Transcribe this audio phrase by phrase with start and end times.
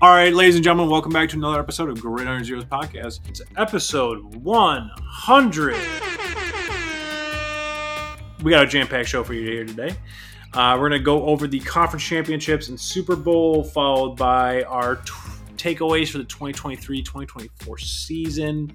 [0.00, 3.18] All right, ladies and gentlemen, welcome back to another episode of Great Gridiron Zeros podcast.
[3.28, 5.76] It's episode 100.
[8.44, 9.96] We got a jam-packed show for you here today.
[10.54, 14.96] Uh, we're going to go over the conference championships and Super Bowl, followed by our
[14.96, 15.12] t-
[15.56, 18.72] takeaways for the 2023-2024 season.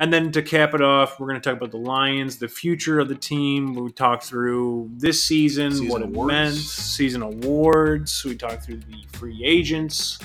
[0.00, 2.98] And then to cap it off, we're going to talk about the Lions, the future
[2.98, 3.74] of the team.
[3.74, 8.24] We talk through this season, Season what it meant, season awards.
[8.24, 10.18] We talk through the free agents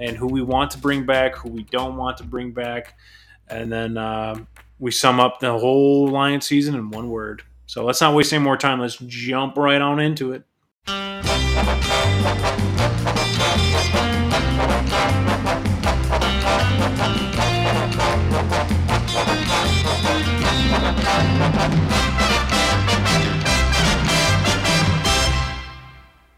[0.00, 2.96] and who we want to bring back, who we don't want to bring back.
[3.48, 4.48] And then um,
[4.78, 7.42] we sum up the whole Lions season in one word.
[7.66, 8.80] So let's not waste any more time.
[8.80, 10.44] Let's jump right on into it.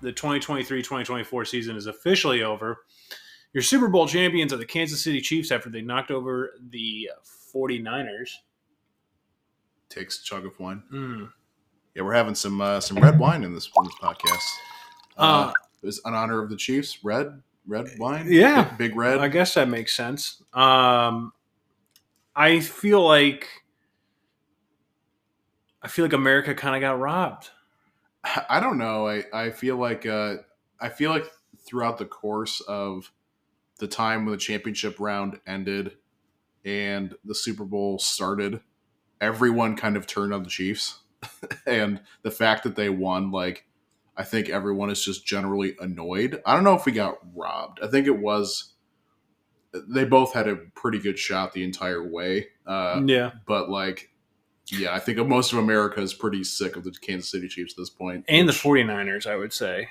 [0.02, 2.78] the 2023-2024 season is officially over.
[3.52, 7.10] Your Super Bowl champions are the Kansas City Chiefs after they knocked over the
[7.54, 8.30] 49ers.
[9.90, 10.82] Takes a chug of wine.
[10.92, 11.30] Mm.
[11.94, 14.48] Yeah, we're having some uh, some red wine in this, in this podcast.
[15.18, 17.04] Uh, Uh, it was in honor of the Chiefs.
[17.04, 18.26] Red red wine.
[18.30, 18.64] Yeah.
[18.70, 19.18] big, big red.
[19.18, 20.42] I guess that makes sense.
[20.54, 21.32] Um,
[22.34, 23.46] I feel like
[25.82, 27.50] I feel like America kind of got robbed.
[28.48, 29.08] I don't know.
[29.08, 30.36] I, I feel like uh,
[30.80, 31.26] I feel like
[31.66, 33.10] throughout the course of
[33.82, 35.96] the time when the championship round ended
[36.64, 38.60] and the Super Bowl started,
[39.20, 41.00] everyone kind of turned on the Chiefs,
[41.66, 43.66] and the fact that they won, like
[44.16, 46.40] I think everyone is just generally annoyed.
[46.46, 47.80] I don't know if we got robbed.
[47.82, 48.74] I think it was
[49.72, 54.10] they both had a pretty good shot the entire way, uh, yeah, but like.
[54.68, 57.78] Yeah, I think most of America is pretty sick of the Kansas City Chiefs at
[57.78, 58.24] this point.
[58.28, 59.88] and the which- 49ers, I would say.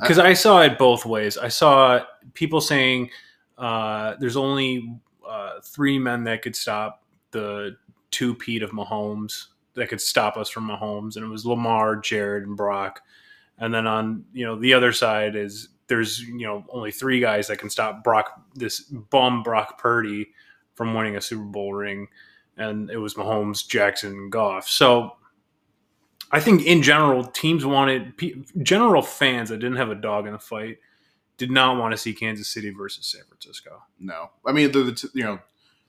[0.00, 1.36] Because I saw it both ways.
[1.36, 2.00] I saw
[2.34, 3.10] people saying
[3.56, 4.96] uh, there's only
[5.28, 7.76] uh, three men that could stop the
[8.10, 12.46] two Pete of Mahomes that could stop us from Mahomes, and it was Lamar, Jared,
[12.46, 13.00] and Brock.
[13.58, 17.48] And then on you know the other side is there's you know only three guys
[17.48, 20.28] that can stop Brock this bum Brock Purdy
[20.74, 22.08] from winning a Super Bowl ring,
[22.56, 24.68] and it was Mahomes, Jackson, and Goff.
[24.68, 25.16] So
[26.30, 28.12] I think in general, teams wanted
[28.62, 30.78] general fans that didn't have a dog in the fight
[31.38, 33.82] did not want to see Kansas City versus San Francisco.
[33.98, 35.38] No, I mean they're the t- you know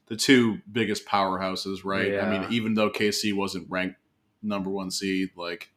[0.07, 2.19] the two biggest powerhouses, right?
[2.19, 3.97] I mean, even though KC wasn't ranked
[4.41, 5.69] number one seed, like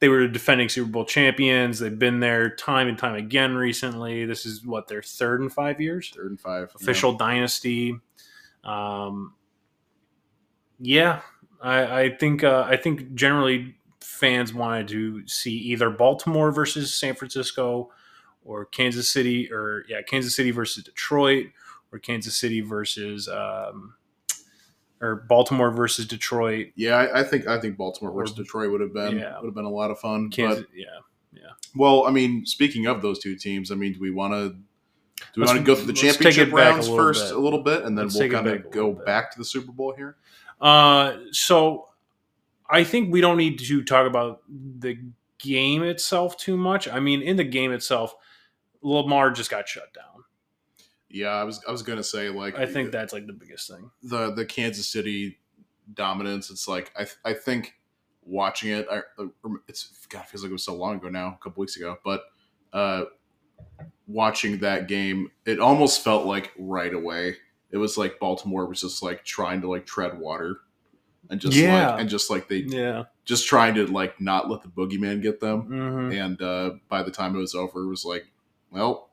[0.00, 1.78] They were defending Super Bowl champions.
[1.78, 4.24] They've been there time and time again recently.
[4.24, 6.10] This is what their third in five years.
[6.14, 6.72] third and five.
[6.74, 7.98] Official dynasty.
[8.64, 9.34] Um,
[10.80, 11.20] yeah,
[11.62, 13.75] I, I think uh, I think generally
[14.06, 17.90] fans wanted to see either Baltimore versus San Francisco,
[18.44, 21.46] or Kansas City, or yeah, Kansas City versus Detroit,
[21.92, 23.94] or Kansas City versus um,
[25.00, 26.68] or Baltimore versus Detroit.
[26.76, 29.38] Yeah, I, I think I think Baltimore versus Or- Detroit would have been Yeah.
[29.40, 30.30] would have been a lot of fun.
[30.30, 30.84] Kansas, But yeah.
[31.32, 31.50] Yeah.
[31.74, 34.62] Well, I mean, speaking of those two teams, I mean, do we want to do
[35.36, 37.26] we Let's- want to go through the let's take it championship back a rounds first
[37.28, 37.36] bit.
[37.36, 39.92] a little bit, and then Let's we'll kind of go back to the Super Bowl
[39.96, 40.16] here?
[40.60, 41.88] Uh, so
[42.68, 44.98] I think we don't need to talk about the
[45.38, 46.88] game itself too much.
[46.88, 48.14] I mean, in the game itself,
[48.82, 50.24] Lamar just got shut down.
[51.08, 53.90] Yeah, I was I was gonna say like I think that's like the biggest thing.
[54.02, 55.38] the the Kansas City
[55.94, 56.50] dominance.
[56.50, 57.74] It's like I I think
[58.22, 59.02] watching it, I,
[59.68, 61.96] it's God it feels like it was so long ago now, a couple weeks ago,
[62.04, 62.24] but
[62.72, 63.04] uh,
[64.06, 67.36] watching that game, it almost felt like right away.
[67.70, 70.58] It was like Baltimore was just like trying to like tread water,
[71.30, 71.90] and just Yeah.
[71.92, 73.04] like and just like they Yeah.
[73.24, 75.62] just trying to like not let the boogeyman get them.
[75.62, 78.26] hmm And uh, by the time it was over, it was like,
[78.70, 79.10] well,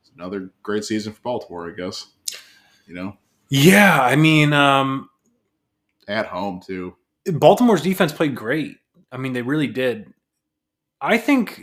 [0.00, 2.06] it's another great season for Baltimore, I guess.
[2.86, 3.16] You know,
[3.48, 4.00] Yeah.
[4.00, 5.10] I mean, um,
[6.08, 6.94] at home too.
[7.26, 8.76] Baltimore's defense played great.
[9.10, 10.12] I mean, they really did.
[11.00, 11.60] I think,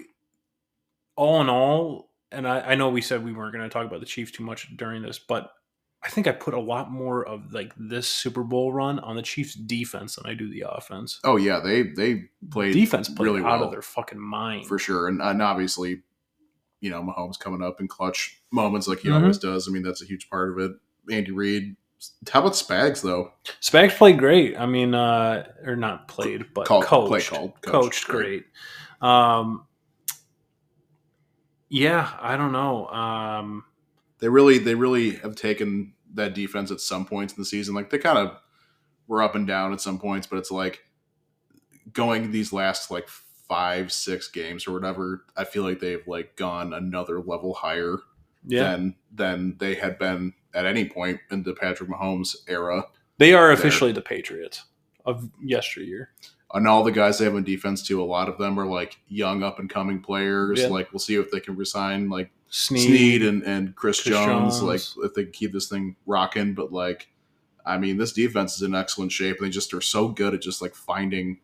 [1.16, 3.99] all in all, and I, I know we said we weren't going to talk about
[3.99, 5.52] the Chiefs too much during this, but
[6.05, 9.22] I think I put a lot more of like this Super Bowl run on the
[9.22, 11.20] Chiefs' defense than I do the offense.
[11.23, 13.64] Oh yeah, they they played defense played really out well.
[13.66, 14.67] of their fucking mind.
[14.67, 16.02] for sure, and, and obviously,
[16.82, 19.22] you know, Mahomes coming up in clutch moments like he Mhm.
[19.22, 19.67] always does.
[19.67, 20.72] I mean, that's a huge part of it.
[21.09, 21.76] Andy Reid.
[22.29, 23.32] How about Spags though?
[23.61, 24.58] Spags played great.
[24.58, 27.08] I mean, uh, or not played, but Called- coached.
[27.29, 28.46] play called, coached, coached, great.
[29.02, 29.66] Um,
[31.70, 32.88] yeah, I don't know.
[32.88, 33.64] Um,
[34.23, 37.75] They really they really have taken that defense at some points in the season.
[37.75, 38.37] Like they kind of
[39.09, 40.81] were up and down at some points, but it's like
[41.91, 45.25] going these last like five six games or whatever.
[45.35, 47.97] I feel like they've like gone another level higher
[48.46, 48.64] Yeah.
[48.72, 52.85] than than they had been at any point in the Patrick Mahomes era.
[53.17, 54.64] They are officially the Patriots
[55.05, 56.11] of yesteryear.
[56.53, 58.99] And all the guys they have on defense too, a lot of them are like
[59.09, 60.61] young up and coming players.
[60.61, 60.67] Yeah.
[60.67, 62.88] Like we'll see if they can resign like Sneed.
[62.88, 64.61] Sneed and, and Chris, Chris Jones, Jones.
[65.00, 66.53] like if they keep this thing rocking.
[66.53, 67.08] But like,
[67.66, 70.41] I mean, this defense is in excellent shape, and they just are so good at
[70.41, 71.40] just like finding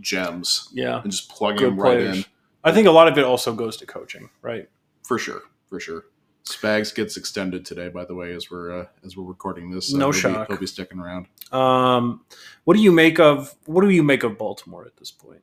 [0.00, 1.00] gems Yeah.
[1.02, 2.16] and just plugging Good them right players.
[2.18, 2.24] in
[2.64, 4.68] I think a lot of it also goes to coaching, right?
[5.04, 6.04] for sure, for sure.
[6.44, 9.92] Spags gets extended today, by the way, as we're uh, as we're recording this.
[9.92, 10.48] No he'll Be, shock.
[10.48, 11.26] he'll be sticking around.
[11.52, 12.24] Um,
[12.64, 15.42] what do you make of what do you make of Baltimore at this point?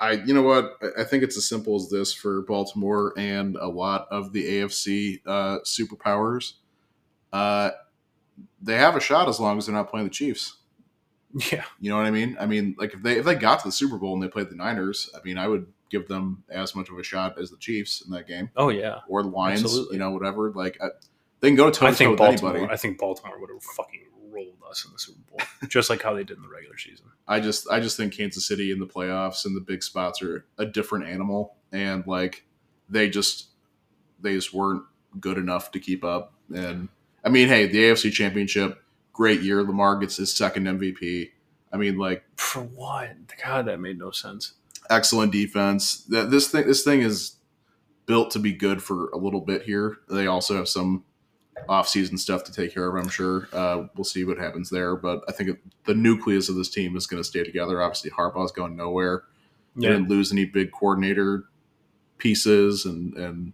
[0.00, 0.76] I, you know what?
[0.82, 4.44] I- I think it's as simple as this for Baltimore and a lot of the
[4.44, 6.54] AFC uh, superpowers.
[7.32, 7.70] Uh,
[8.62, 10.56] they have a shot as long as they're not playing the Chiefs.
[11.50, 12.36] Yeah, You know what I mean?
[12.38, 14.50] I mean, like if they if they got to the Super Bowl and they played
[14.50, 17.56] the Niners, I mean, I would give them as much of a shot as the
[17.56, 19.00] Chiefs in that game oh yeah.
[19.08, 19.64] or the Lions.
[19.64, 19.94] Absolutely.
[19.96, 20.52] You know, whatever.
[20.52, 20.88] Like I,
[21.40, 22.50] they can go toe to toe with Baltimore.
[22.52, 22.72] anybody.
[22.72, 24.02] I think Baltimore would have fucking
[24.34, 27.06] rolled us in the Super Bowl, just like how they did in the regular season.
[27.28, 30.44] I just I just think Kansas City in the playoffs and the big spots are
[30.58, 32.44] a different animal, and like
[32.88, 33.48] they just
[34.20, 34.82] they just weren't
[35.20, 36.32] good enough to keep up.
[36.54, 36.88] And
[37.24, 38.82] I mean, hey, the AFC Championship,
[39.12, 39.62] great year.
[39.62, 41.30] Lamar gets his second MVP.
[41.72, 43.10] I mean, like For what?
[43.42, 44.52] God, that made no sense.
[44.90, 46.04] excellent defense.
[46.04, 47.36] That this thing this thing is
[48.06, 49.96] built to be good for a little bit here.
[50.10, 51.04] They also have some
[51.68, 52.94] off-season stuff to take care of.
[53.02, 56.68] I'm sure uh, we'll see what happens there, but I think the nucleus of this
[56.70, 57.80] team is going to stay together.
[57.82, 59.24] Obviously, Harbaugh's going nowhere.
[59.80, 61.44] They Yeah, didn't lose any big coordinator
[62.18, 63.52] pieces, and and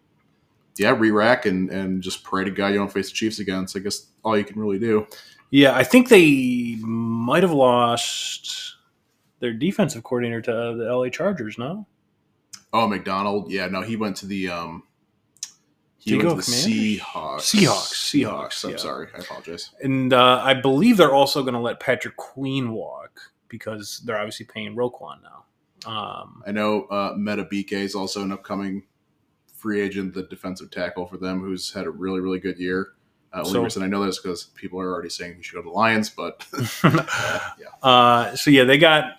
[0.77, 3.69] yeah, re-rack and and just pray to God you don't face the Chiefs again.
[3.69, 5.07] So I guess all you can really do.
[5.51, 5.75] yeah.
[5.77, 8.77] I think they might have lost
[9.41, 11.59] their defensive coordinator to the LA Chargers.
[11.59, 11.87] No,
[12.73, 14.85] Oh, Macdonald, yeah, no, he went to the um.
[16.01, 17.41] He Did went go to the Seahawks.
[17.41, 18.77] Seahawks, Seahawks, I'm yeah.
[18.79, 19.71] sorry, I apologize.
[19.83, 24.47] and uh, I believe they're also going to let Patrick Queen walk because they're obviously
[24.47, 25.45] paying Roquan now.
[25.85, 28.85] Um, I know uh, Madubuike is also an upcoming
[29.55, 32.93] free agent, the defensive tackle for them, who's had a really, really good year.
[33.35, 35.61] Uh, only So- reason I know this because people are already saying he should go
[35.63, 36.47] to the Lions, but
[36.83, 39.19] uh, yeah, uh, so yeah, they got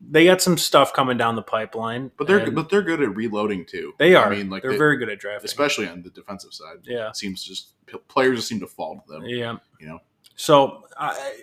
[0.00, 3.64] they got some stuff coming down the pipeline, but they're but they're good at reloading
[3.64, 3.94] too.
[3.98, 4.26] they are.
[4.32, 6.76] I mean, like they're they- very good at drafting, especially on the defensive side.
[6.84, 7.72] yeah, It seems just
[8.08, 9.24] players just seem to fall to them.
[9.24, 9.56] yeah.
[9.80, 9.98] You know,
[10.36, 11.34] So I,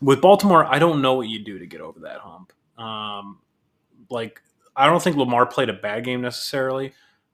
[0.00, 2.52] with Baltimore, I don't know what you do to get over that hump.
[2.78, 3.40] Um,
[4.08, 4.40] like
[4.76, 6.92] I don't think Lamar played a bad game necessarily,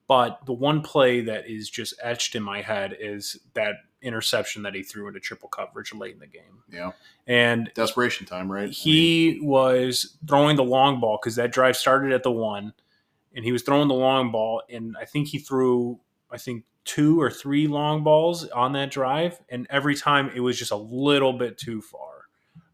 [0.08, 3.74] but the one play that is just etched in my head is that
[4.04, 6.92] interception that he threw into triple coverage late in the game, Yeah.
[7.26, 8.62] and desperation time, right?
[8.62, 12.72] I mean, he was throwing the long ball because that drive started at the one,
[13.34, 15.98] and he was throwing the long ball, and I think he threw,
[16.30, 20.58] I think two or three long balls on that drive, and every time it was
[20.58, 22.26] just a little bit too far,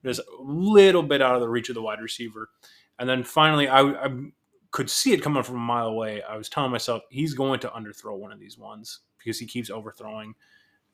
[0.04, 2.50] just a little bit out of the reach of the wide receiver,
[2.98, 4.10] and then finally I, I
[4.72, 6.22] could see it coming from a mile away.
[6.22, 9.68] I was telling myself he's going to underthrow one of these ones because he keeps
[9.70, 10.34] overthrowing,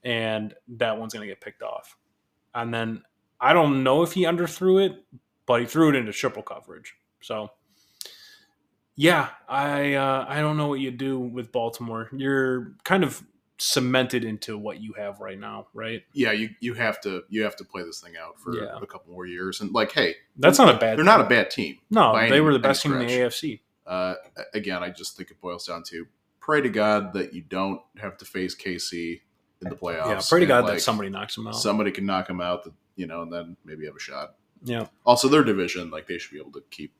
[0.04, 1.96] and that one's going to get picked off,
[2.54, 3.02] and then
[3.40, 5.04] I don't know if he underthrew it,
[5.46, 6.94] but he threw it into triple coverage.
[7.20, 7.50] So,
[8.94, 12.08] yeah, I uh, I don't know what you do with Baltimore.
[12.12, 13.22] You're kind of
[13.58, 16.02] cemented into what you have right now, right?
[16.12, 18.78] yeah, you you have to you have to play this thing out for Yeah.
[18.80, 20.97] a couple more years, and like, hey, That's not a bad.
[20.99, 21.78] they're not a bad team.
[21.90, 23.06] No, they any- were the best team in the.
[23.12, 23.61] AFC.
[23.87, 24.14] Uh,
[24.52, 26.06] again, I just think it boils down to
[26.40, 29.21] pray to God that you don't have to face KC
[29.66, 30.06] in the playoffs.
[30.08, 31.56] Yeah, pray to God like, that somebody knocks him out.
[31.56, 32.64] somebody can knock them out.
[32.64, 34.35] That, you know, and then maybe have a shot.
[34.64, 36.92] yeah, Also, their division, like they should be able to keep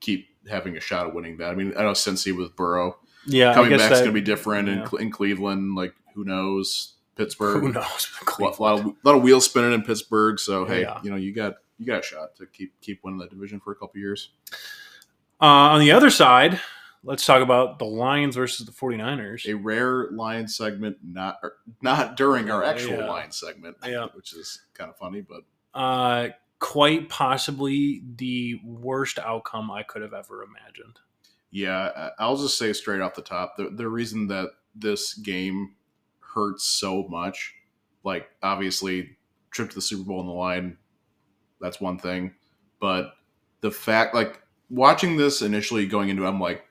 [0.00, 1.50] keep having a shot of winning that.
[1.50, 3.54] I mean, I know Cincy with Burrow yeah.
[3.54, 4.84] Coming back is going to be different in, yeah.
[4.84, 5.74] Cle- in Cleveland.
[5.74, 6.94] Like who knows?
[7.16, 7.60] Pittsburgh.
[7.62, 8.08] Who knows?
[8.26, 10.38] A lot, of lot of wheels spinning in Pittsburgh.
[10.38, 11.00] So hey, Yeah.
[11.02, 13.72] you know you got you got a shot to keep keep winning that division for
[13.72, 14.30] a couple years.
[15.40, 16.60] Uh, on the other side,
[17.04, 19.46] let's talk about the Lions versus the 49ers.
[19.48, 21.38] A rare Lions segment, not
[21.82, 23.08] not during our actual Yeah.
[23.08, 24.08] line segment, Yeah.
[24.14, 25.42] which is kind of funny, but
[25.78, 26.28] Uh,
[26.60, 30.98] quite possibly the worst outcome I could have ever imagined.
[31.50, 35.74] yeah, I'll just say straight off the top, the the reason that this game
[36.20, 37.54] hurts so much,
[38.02, 39.16] like obviously
[39.50, 40.78] trip to the Super Bowl on the line,
[41.60, 42.34] that's one thing,
[42.80, 43.14] but
[43.60, 46.64] the fact like watching this initially going into it, I'm like,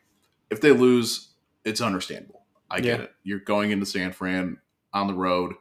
[0.53, 1.29] if they lose,
[1.65, 2.41] it's understandable.
[2.69, 3.03] I get Yeah.
[3.05, 3.11] it.
[3.23, 4.57] You're going into San Fran
[4.93, 5.53] on the road,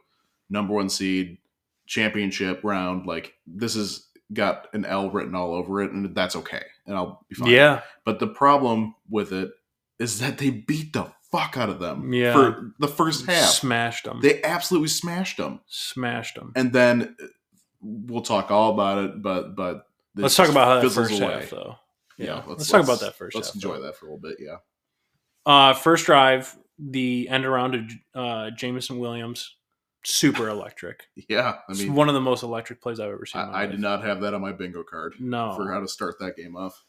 [0.49, 1.37] number one seed,
[1.85, 3.05] championship round.
[3.05, 7.25] Like this has got an L written all over it, and that's okay, and I'll
[7.29, 7.49] be fine.
[7.49, 9.51] Yeah, But the problem with it
[9.99, 12.11] is that they beat the fuck out of them.
[12.13, 12.33] Yeah.
[12.33, 14.19] For the first half, Smashed them.
[14.21, 15.59] they absolutely smashed them.
[15.67, 16.51] Smashed them.
[16.55, 17.25] And then uh,
[17.81, 19.21] we'll talk all about it.
[19.21, 21.33] But but Let's talk about how that first away.
[21.33, 21.75] half, though.
[22.17, 23.55] Yeah, Yeah, let's, let's, talk about that 1st Let's half.
[23.55, 23.81] enjoy though.
[23.83, 24.37] that for a little bit.
[24.39, 24.57] Yeah.
[25.45, 27.71] Uh, first drive, the end around
[28.13, 29.55] to uh, Jameson Williams,
[30.03, 31.07] super electric.
[31.29, 31.55] Yeah.
[31.67, 33.41] I It's one of the most electric plays I've ever seen.
[33.41, 36.15] I, I did not have that on my bingo card No, for how to start
[36.19, 36.83] that game off.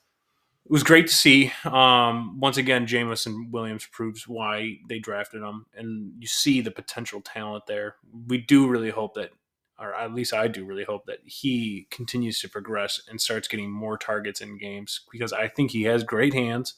[0.65, 1.53] it was great to see.
[1.65, 7.21] Um, once again, Jameson Williams proves why they drafted him, and you see the potential
[7.21, 7.97] talent there.
[8.29, 9.31] We do really hope that,
[9.79, 13.71] or at least I do really hope that he continues to progress and starts getting
[13.71, 16.75] more targets in games because I think he has great hands,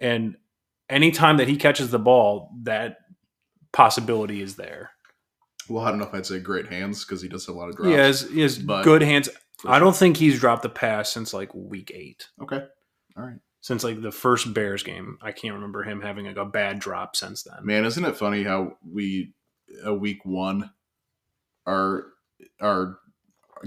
[0.00, 0.36] and
[0.88, 2.98] anytime that he catches the ball, that
[3.72, 4.90] possibility is there.
[5.68, 7.68] Well, I don't know if I'd say great hands because he does have a lot
[7.68, 7.88] of drops.
[7.90, 9.28] He has, he has but- good hands.
[9.66, 12.28] I don't think he's dropped the pass since like week eight.
[12.40, 12.62] Okay.
[13.16, 13.40] All right.
[13.60, 15.18] since like the first Bears game.
[15.20, 17.56] I can't remember him having like a bad drop since then.
[17.66, 19.34] Man, isn't it funny how we
[19.84, 20.70] a week one
[21.66, 22.06] are
[22.60, 22.98] are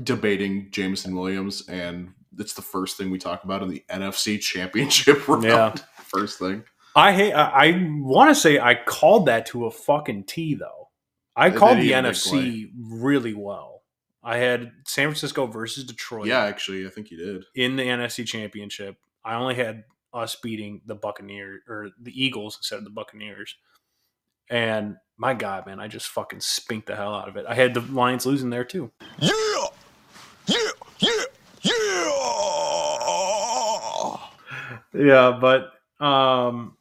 [0.01, 5.27] debating Jameson Williams and it's the first thing we talk about in the NFC championship
[5.27, 5.43] round.
[5.43, 5.75] Yeah.
[6.05, 6.63] First thing.
[6.95, 7.33] I hate.
[7.33, 10.89] I, I want to say I called that to a fucking T though.
[11.35, 13.83] I Did called he the have a NFC really well.
[14.23, 16.27] I had San Francisco versus Detroit.
[16.27, 17.45] Yeah, actually, I think you did.
[17.55, 18.97] in the NFC Championship.
[19.23, 19.83] I only had
[20.13, 23.55] us beating the Buccaneers or the Eagles instead of the Buccaneers.
[24.49, 27.45] And my God, man, I just fucking spinked the hell out of it.
[27.47, 28.91] I had the Lions losing there too.
[29.17, 29.31] Yeah!
[30.47, 30.57] Yeah!
[30.99, 31.23] Yeah!
[31.61, 31.77] Yeah!
[34.93, 35.71] Yeah, but
[36.05, 36.75] um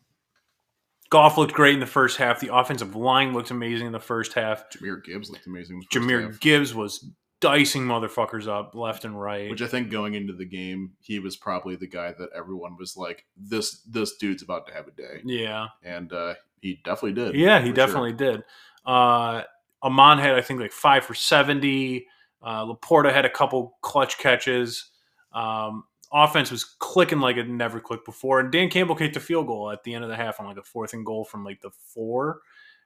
[1.11, 2.41] Goff looked great in the first half.
[2.41, 4.65] The offensive line looked amazing in the first half.
[4.71, 5.77] Jahmyr Gibbs looked amazing.
[5.77, 9.51] in the first Jahmyr half, Gibbs was dicing motherfuckers up left and right.
[9.51, 12.97] which I think going into the game, he was probably the guy that everyone was
[12.97, 15.69] like, "This this dude's about to have a day," yeah.
[15.83, 17.35] and uh, he definitely did.
[17.35, 17.87] Yeah, he for sure.
[17.87, 18.45] definitely did.
[18.87, 19.43] Uh,
[19.83, 22.07] Amon had, I think, like five for 70.
[22.43, 24.91] Uh, LaPorta had a couple clutch catches.
[25.33, 28.41] Um, offense was clicking like it never clicked before.
[28.41, 30.57] And Dan Campbell kicked a field goal at the end of the half on like
[30.59, 32.41] a fourth and goal from like the four,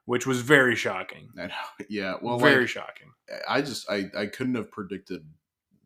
[0.04, 1.28] which was very shocking.
[1.38, 1.54] I know.
[1.88, 3.12] Yeah, well, very like, shocking.
[3.48, 5.26] I just I I couldn't have predicted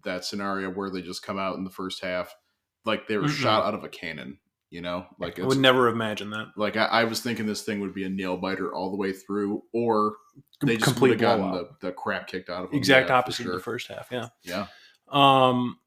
[0.05, 2.35] that scenario where they just come out in the first half
[2.85, 3.31] like they were Mm-mm.
[3.43, 4.39] shot out of a cannon.
[4.71, 6.49] You know, like I would never imagine that.
[6.57, 9.13] like I, I was thinking this thing would be a nail biter all the way
[9.15, 10.17] through, or
[10.63, 12.79] they just Complete would have gotten the, the crap kicked out of them.
[12.79, 14.09] Exact Yeah, opposite of the first half.
[14.11, 14.29] Yeah.
[14.43, 14.67] Yeah,
[15.11, 15.79] Um,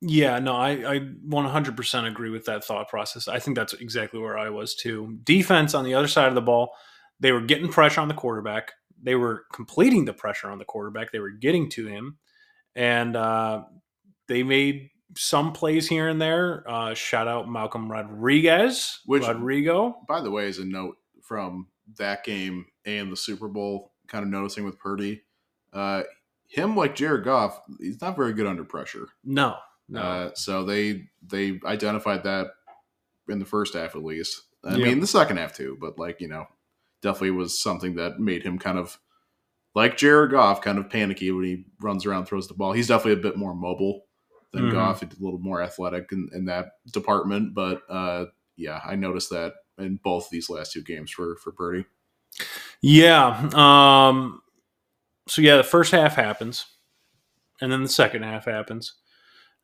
[0.00, 3.28] yeah, no, I, I 100% agree with that thought process.
[3.28, 5.18] I think that's exactly where I was too.
[5.24, 6.74] Defense on the other side of the ball,
[7.18, 8.72] they were getting pressure on the quarterback.
[9.02, 11.12] They were completing the pressure on the quarterback.
[11.12, 12.18] They were getting to him,
[12.74, 13.64] and uh,
[14.28, 16.64] they made some plays here and there.
[16.68, 19.96] Uh, shout out Malcolm Rodriguez, Which- Rodrigo.
[20.08, 24.30] By the way, as a note from that game and the Super Bowl, kind of
[24.30, 25.22] noticing with Purdy,
[25.72, 26.02] uh,
[26.48, 29.08] him like Jared Goff, he's not very good under pressure.
[29.24, 29.56] No,
[29.88, 32.48] no, Uh, so they they identified that
[33.28, 34.42] in the first half at least.
[34.64, 34.86] I Yeah.
[34.86, 36.46] mean, the second half too, but like you know,
[37.02, 38.98] definitely was something that made him kind of
[39.74, 42.72] like Jared Goff, kind of panicky when he runs around, throws the ball.
[42.72, 44.06] He's definitely a bit more mobile
[44.52, 44.72] than Mhm.
[44.72, 45.02] Goff.
[45.02, 47.54] A little more athletic in, in that department.
[47.54, 48.26] But uh,
[48.56, 51.84] yeah, I noticed that in both these last two games for for Purdy.
[52.80, 53.48] Yeah.
[53.54, 54.40] Um,
[55.28, 56.64] so yeah, the first half happens,
[57.60, 58.94] and then the second half happens,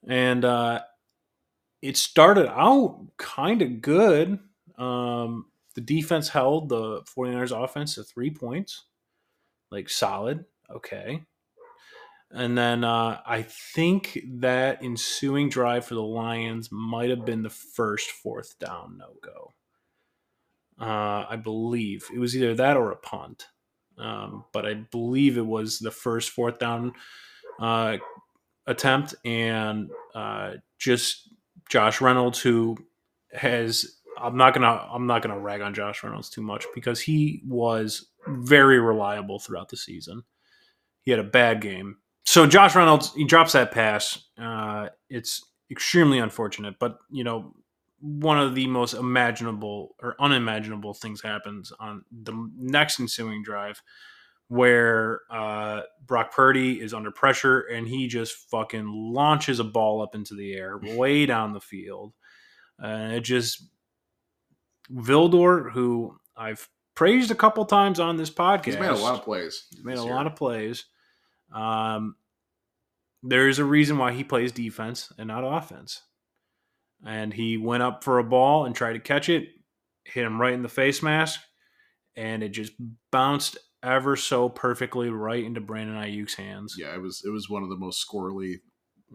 [0.06, 0.80] and uh,
[1.80, 4.38] it started out kind of good.
[4.78, 8.85] Um, the defense held the 49ers offense to three points,
[9.71, 10.44] like solid.
[10.71, 11.23] Okay.
[12.30, 17.50] And then uh, I think that ensuing drive for the Lions might have been the
[17.50, 19.52] first fourth down no go.
[20.80, 23.47] Uh, I believe it was either that or a punt,
[23.99, 26.94] um, but I believe it was the first fourth down
[27.61, 27.99] uh,
[28.66, 31.35] attempt, and uh, just
[31.69, 32.76] Josh Reynolds, who
[33.33, 37.42] has I'm not gonna I'm not gonna rag on Josh Reynolds too much because he
[37.47, 40.23] was very reliable throughout the season.
[41.02, 44.23] He had a bad game, so Josh Reynolds he drops that pass.
[44.40, 47.54] Uh, it's extremely unfortunate, but you know
[48.00, 53.81] one of the most imaginable or unimaginable things happens on the next ensuing drive
[54.49, 60.15] where uh, Brock Purdy is under pressure and he just fucking launches a ball up
[60.15, 62.13] into the air way down the field.
[62.79, 63.65] And it just
[64.93, 69.25] Vildor, who I've praised a couple times on this podcast, He's made a lot of
[69.25, 69.65] plays.
[69.71, 70.13] He's made a year.
[70.15, 70.85] lot of plays.
[71.55, 72.17] Um,
[73.23, 76.03] there's a reason why he plays defense and not offense.
[77.07, 79.49] And he went up for a ball and tried to catch it.
[80.05, 81.41] hit him right in the face mask,
[82.17, 82.73] and it just
[83.11, 86.77] bounced ever so perfectly right into Brandon Aiyuk's hands.
[86.79, 88.57] Yeah, it was it was one of the most squirrely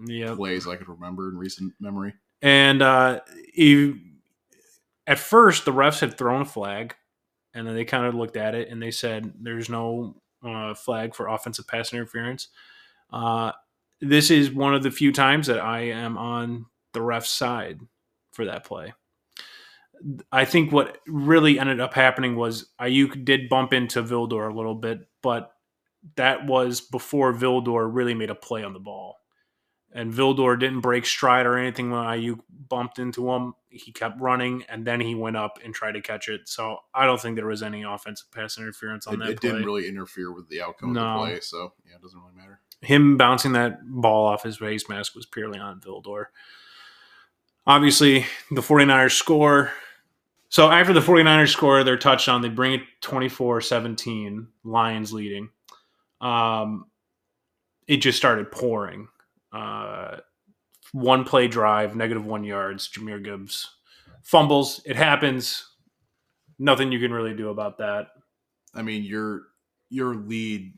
[0.06, 0.36] Yep.
[0.38, 2.14] plays I could remember in recent memory.
[2.42, 3.22] And uh,
[3.54, 3.96] he,
[5.08, 6.96] at first, the refs had thrown a flag,
[7.54, 11.16] and then they kind of looked at it and they said, "There's no uh, flag
[11.16, 12.50] for offensive pass interference."
[13.12, 13.54] Uh,
[14.02, 17.80] this is one of the few times that I am on the ref's side
[18.34, 18.94] for that play.
[20.32, 24.76] I think what really ended up happening was Aiyuk did bump into Vildor a little
[24.76, 25.52] bit, but
[26.16, 29.18] that was before Vildor really made a play on the ball
[29.94, 32.40] and Vildor didn't break stride or anything when Aiyuk
[32.70, 33.54] bumped into him.
[33.70, 36.48] He kept running, and then he went up and tried to catch it.
[36.50, 39.50] So I don't think there was any offensive pass interference on It, that it play.
[39.52, 41.02] didn't really interfere with the outcome No.
[41.02, 42.60] of the play, so yeah, it doesn't really matter.
[42.82, 46.26] Him bouncing that ball off his face mask was purely on Vildor.
[47.66, 49.72] Obviously, the 49ers score.
[50.50, 55.50] So after the 49ers score their touchdown, they bring it 24-17, Lions leading.
[56.22, 56.86] Um,
[57.88, 59.08] it just started pouring.
[59.52, 60.18] Uh,
[60.94, 62.88] one play drive, negative one yards.
[62.90, 63.70] Jahmyr Gibbs
[64.24, 64.82] fumbles.
[64.86, 65.68] It happens.
[66.60, 68.08] Nothing you can really do about that.
[68.74, 69.44] I mean, your
[69.90, 70.74] your lead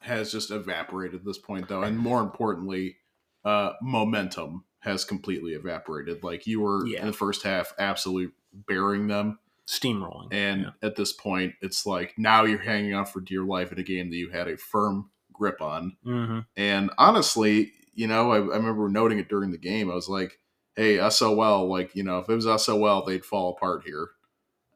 [0.00, 2.96] has just evaporated at this point, though, and more importantly,
[3.44, 6.22] uh, momentum has completely evaporated.
[6.22, 7.00] Like you were Yeah.
[7.00, 10.28] in the first half, absolutely bearing them, Steamrolling.
[10.32, 10.70] and Yeah.
[10.82, 14.10] at this point, it's like now you're hanging on for dear life in a game
[14.10, 15.96] that you had a firm grip on.
[16.04, 16.46] Mhm.
[16.56, 19.90] And honestly, you know, I, I remember noting it during the game.
[19.90, 20.38] I was like,
[20.76, 24.08] "Hey, SOL, like you know, if it was SOL, they'd fall apart here."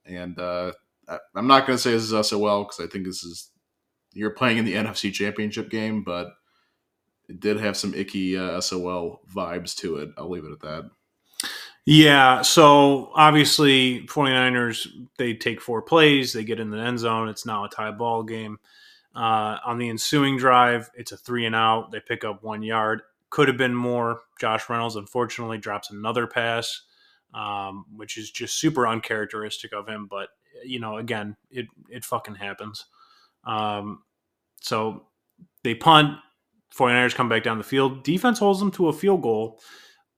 [0.05, 0.73] And uh,
[1.09, 3.50] I, I'm not going to say this is SOL because I think this is
[4.12, 6.35] you're playing in the NFC Championship game, but
[7.29, 10.11] it did have some icky uh, SOL vibes to it.
[10.19, 10.91] I'll leave it at that.
[11.84, 14.86] Yeah, so obviously 49ers
[15.18, 18.22] they take four plays, they get in the end zone, it's now a tie ball
[18.22, 18.58] game.
[19.14, 21.90] Uh, on the ensuing drive, it's a three and out.
[21.90, 23.02] They pick up one yard.
[23.30, 24.21] Could have been more.
[24.40, 26.82] Josh Reynolds unfortunately drops another pass,
[27.34, 30.06] um, which is just super uncharacteristic of him.
[30.08, 30.28] But
[30.64, 32.86] you know, again, it it fucking happens.
[33.45, 34.02] Um,
[34.60, 35.08] so
[35.64, 36.18] they punt.
[36.75, 38.02] 49ers come back down the field.
[38.02, 39.60] Defense holds them to a field goal,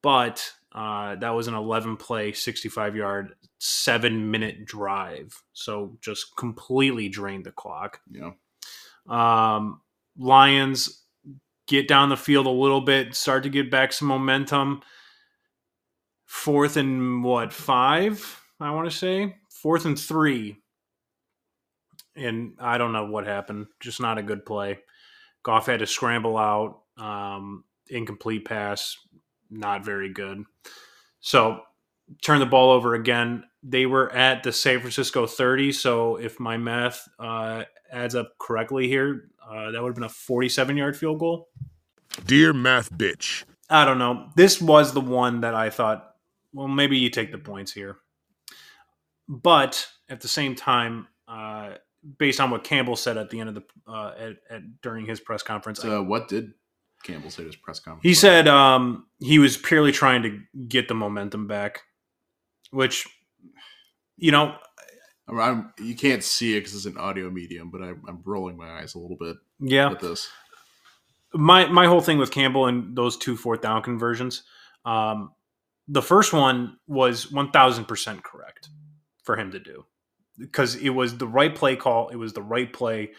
[0.02, 5.40] but uh, that was an 11 play, 65 yard, seven minute drive.
[5.52, 8.00] So just completely drained the clock.
[8.10, 9.80] Know, Um,
[10.18, 11.02] Lions
[11.66, 14.82] get down the field a little bit, start to get back some momentum.
[16.26, 18.40] Fourth and what, five?
[18.60, 20.56] I want to say fourth and three.
[22.16, 23.66] And I don't know what happened.
[23.80, 24.78] Just not a good play.
[25.42, 26.80] Goff had to scramble out.
[26.96, 28.96] Um, incomplete pass,
[29.54, 30.44] not very good.
[31.20, 31.60] So
[32.22, 33.44] turn the ball over again.
[33.62, 35.72] They were at the San Francisco 30.
[35.72, 40.08] So if my math uh, adds up correctly here, uh, that would have been a
[40.08, 41.48] 47 yard field goal.
[42.26, 43.44] Dear math bitch.
[43.70, 44.28] I don't know.
[44.36, 46.14] This was the one that I thought,
[46.52, 47.96] well, maybe you take the points here.
[49.28, 51.70] But at the same time, uh,
[52.18, 55.20] based on what Campbell said at the end of the uh, at, at during his
[55.20, 56.52] press conference, I- what did
[57.04, 58.02] Campbell said at his press conference?
[58.02, 61.82] he said um, he was purely trying to get the momentum back,
[62.70, 63.06] which
[64.16, 64.54] you know,
[65.28, 68.56] I'm, I'm, you can't see it because it's an audio medium, but I, I'm rolling
[68.56, 69.90] my eyes a little bit yeah.
[69.90, 70.28] at this.
[71.34, 74.42] my my whole thing with Campbell and those two fourth down conversions,
[74.84, 75.32] um,
[75.88, 78.68] the first one was one thousand percent correct
[79.22, 79.84] for him to do
[80.38, 83.12] because it was the right play call, it was the right play.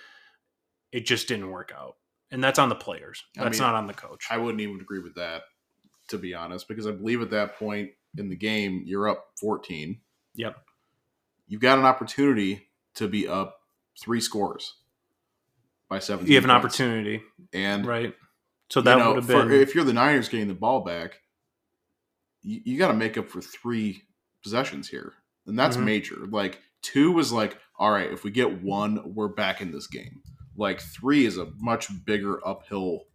[0.92, 1.98] It just didn't work out,
[2.36, 3.24] and that's on the players.
[3.40, 4.26] I That's mean, not on the coach.
[4.30, 5.44] I wouldn't even agree with that,
[6.10, 10.00] to be honest, because I believe at that point in the game, you're up 14.
[10.36, 10.58] Yep.
[11.48, 13.62] You've got an opportunity to be up
[14.00, 14.74] three scores
[15.90, 16.30] by 17.
[16.30, 16.66] You have an points.
[16.66, 17.22] opportunity,
[17.54, 18.14] And, right?
[18.70, 20.82] So you that know, would have for- been if you're the Niners getting the ball
[20.82, 21.22] back,
[22.42, 24.02] you, you got to make up for three
[24.44, 25.14] possessions here.
[25.48, 25.84] And that's Mhm.
[25.86, 26.18] major.
[26.28, 30.22] Like, two was like, all right, if we get one, we're back in this game.
[30.58, 33.06] Like, three is a much bigger uphill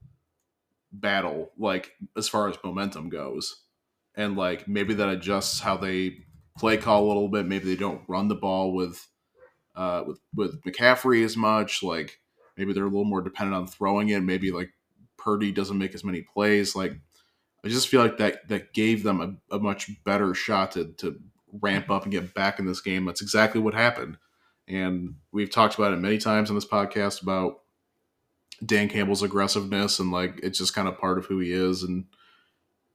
[0.92, 3.62] battle, like, as far as momentum goes.
[4.14, 6.18] And, like, maybe that adjusts how they
[6.59, 7.46] play call a little bit.
[7.46, 9.07] Maybe they don't run the ball with,
[9.74, 11.83] uh, with, with McCaffrey as much.
[11.83, 12.18] Like,
[12.57, 14.20] maybe they're a little more dependent on throwing it.
[14.20, 14.70] Maybe, like,
[15.16, 16.74] Purdy doesn't make as many plays.
[16.74, 16.92] Like,
[17.64, 21.20] I just feel like that that gave them a, a much better shot to, to
[21.61, 23.05] ramp up and get back in this game.
[23.05, 24.16] That's exactly what happened.
[24.70, 27.61] And we've talked about it many times on this podcast about
[28.64, 32.04] Dan Campbell's aggressiveness and like it's just kind of part of who he is and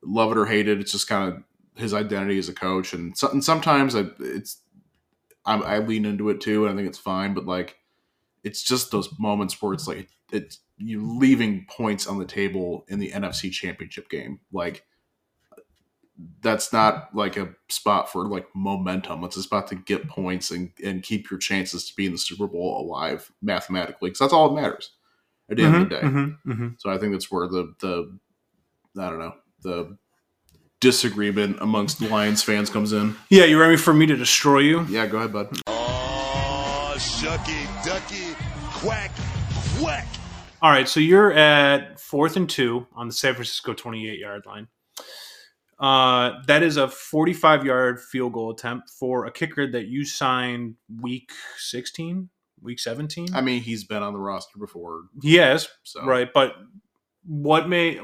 [0.04, 1.44] love it or hate it, it's just kind of
[1.76, 2.94] his identity as a coach.
[2.94, 4.62] And, so, and sometimes I, it's
[5.46, 7.34] I'm, I lean into it too, and I think it's fine.
[7.34, 7.78] But like,
[8.44, 13.00] it's just those moments where it's like it's you leaving points on the table in
[13.00, 14.40] the NFC Championship game.
[14.52, 14.86] Like,
[16.42, 19.24] that's not like a spot for like momentum.
[19.24, 22.18] It's a spot to get points and and keep your chances to be in the
[22.18, 24.92] Super Bowl alive mathematically, because that's all that matters
[25.50, 26.02] at the end of the day.
[26.02, 26.76] Mhm, mhm.
[26.80, 28.18] So I think that's where the the
[28.98, 29.98] I don't know the
[30.80, 33.16] disagreement amongst Lions fans comes in.
[33.30, 34.86] Yeah, you ready for me to destroy you?
[34.86, 35.50] Yeah, go ahead, bud.
[35.68, 38.36] Oh, shucky ducky,
[38.72, 39.12] quack,
[39.80, 40.08] quack.
[40.62, 44.68] All right, so you're at fourth and two on the San Francisco 28 yard line.
[45.80, 50.76] Uh, that is a 45 yard field goal attempt for a kicker that you signed
[51.02, 52.30] week 16,
[52.62, 53.28] week 17.
[53.36, 56.32] I mean, he's been on the roster before, yes, so right.
[56.34, 56.56] But
[57.26, 57.98] what may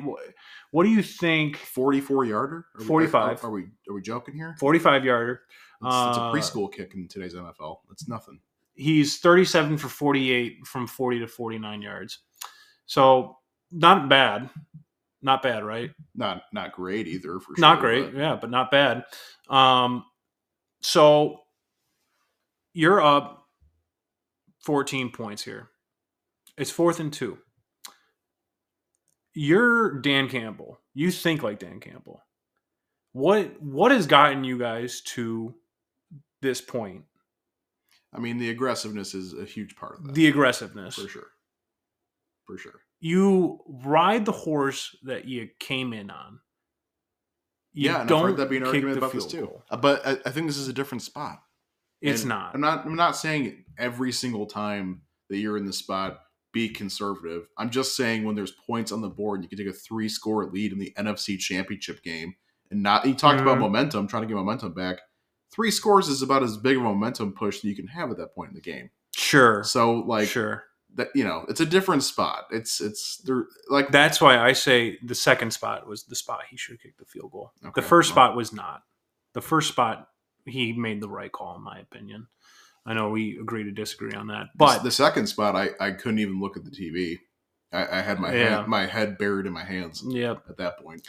[0.72, 1.56] what do you think?
[1.58, 3.44] Forty-four yarder, Are we- 45.
[3.44, 4.56] Are, are we are we joking here?
[4.60, 5.42] 45 yarder.
[5.84, 7.80] It's, it's a Uh, preschool kick in today's NFL.
[7.92, 8.40] It's nothing.
[8.74, 12.20] He's 37 for 48 from 40 to 49 yards.
[12.86, 13.38] So
[13.72, 14.50] not bad.
[15.22, 15.92] Not bad, right?
[16.16, 17.40] Not not great either.
[17.40, 19.04] For not sure, great, but- yeah, but not bad.
[19.50, 20.04] Um,
[20.82, 21.42] so
[22.74, 23.46] you're up
[24.66, 25.70] 14 points here.
[26.58, 27.38] It's fourth and two.
[29.34, 30.80] You're Dan Campbell.
[30.94, 32.24] You think like Dan Campbell.
[33.14, 35.54] What what has gotten you guys to
[36.42, 37.04] this point?
[38.14, 40.16] I mean, the aggressiveness is a huge part of that.
[40.16, 40.96] The aggressiveness.
[40.96, 41.28] for sure,
[42.46, 42.82] for sure.
[43.02, 46.40] You ride the horse that you came in on.
[47.74, 49.42] You yeah, and I've heard that being an argument about this too.
[49.42, 49.64] goal.
[49.70, 51.42] Uh, But I, I think this is a different spot.
[52.02, 52.54] It's And not.
[52.54, 52.86] I'm not.
[52.86, 56.20] I'm not saying every single time that you're in the spot
[56.54, 57.48] be conservative.
[57.58, 60.46] I'm just saying when there's points on the board, you can take a three score
[60.48, 62.36] lead in the NFC Championship game
[62.70, 63.06] and not.
[63.06, 63.62] You talked about Mhm.
[63.62, 64.98] momentum, trying to get momentum back.
[65.52, 68.18] Three scores is about as big of a momentum push that you can have at
[68.18, 68.90] that point in the game.
[69.16, 69.64] Sure.
[69.64, 70.66] So like sure.
[70.96, 72.46] That, you know, it's a different spot.
[72.52, 76.58] It's it's there like That's why I say the second spot was the spot he
[76.58, 77.52] should kick the field goal.
[77.64, 78.28] Okay, the first well.
[78.28, 78.84] spot was not.
[79.34, 80.08] The first spot
[80.46, 82.28] he made the right call in my opinion.
[82.86, 85.92] I know we agree to disagree on that, but but the second spot, I I
[85.92, 87.20] couldn't even look at the TV.
[87.72, 88.58] I, I had my Yeah.
[88.60, 90.36] head my head buried in my hands yeah.
[90.50, 91.08] at that point.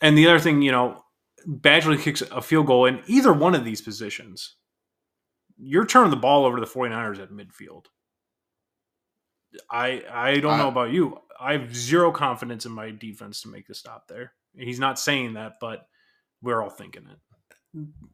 [0.00, 1.02] And the other thing, you know,
[1.48, 4.56] Badgley kicks a field goal in either one of these positions.
[5.56, 7.86] You're turning the ball over to the 49ers at midfield.
[9.70, 11.18] I I don't know about you.
[11.40, 14.32] I have zero confidence in my defense to make the stop there.
[14.56, 15.86] He's not saying that, but
[16.42, 17.18] we're all thinking it.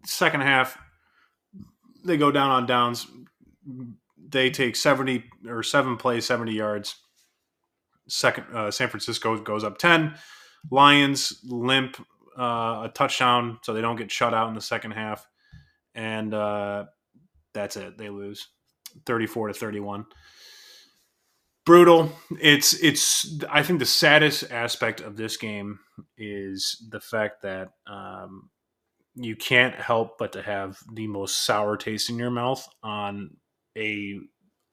[0.07, 0.79] Second half,
[2.05, 3.07] they go down on downs.
[4.29, 6.97] They take 70 or seven plays, 70 yards.
[8.09, 10.15] Second, uh, San Francisco goes up 10.
[10.71, 11.97] Lions limp
[12.39, 15.27] uh, a touchdown, so they don't get shut out in the second half,
[15.95, 16.85] and uh,
[17.53, 17.99] that's it.
[17.99, 18.49] They lose,
[19.07, 20.07] thirty-four to thirty-one.
[21.71, 22.11] Brutal.
[22.41, 23.39] It's it's.
[23.49, 25.79] I think the saddest aspect of this game
[26.19, 28.51] is the fact that um,
[29.15, 33.37] you can't help but to have the most sour taste in your mouth on
[33.79, 34.19] a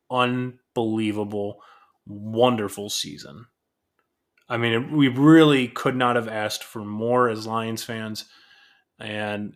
[0.09, 1.61] unbelievable,
[2.07, 3.45] wonderful season.
[4.49, 8.25] I mean, it, we really could not have asked for more as Lions fans,
[8.99, 9.55] and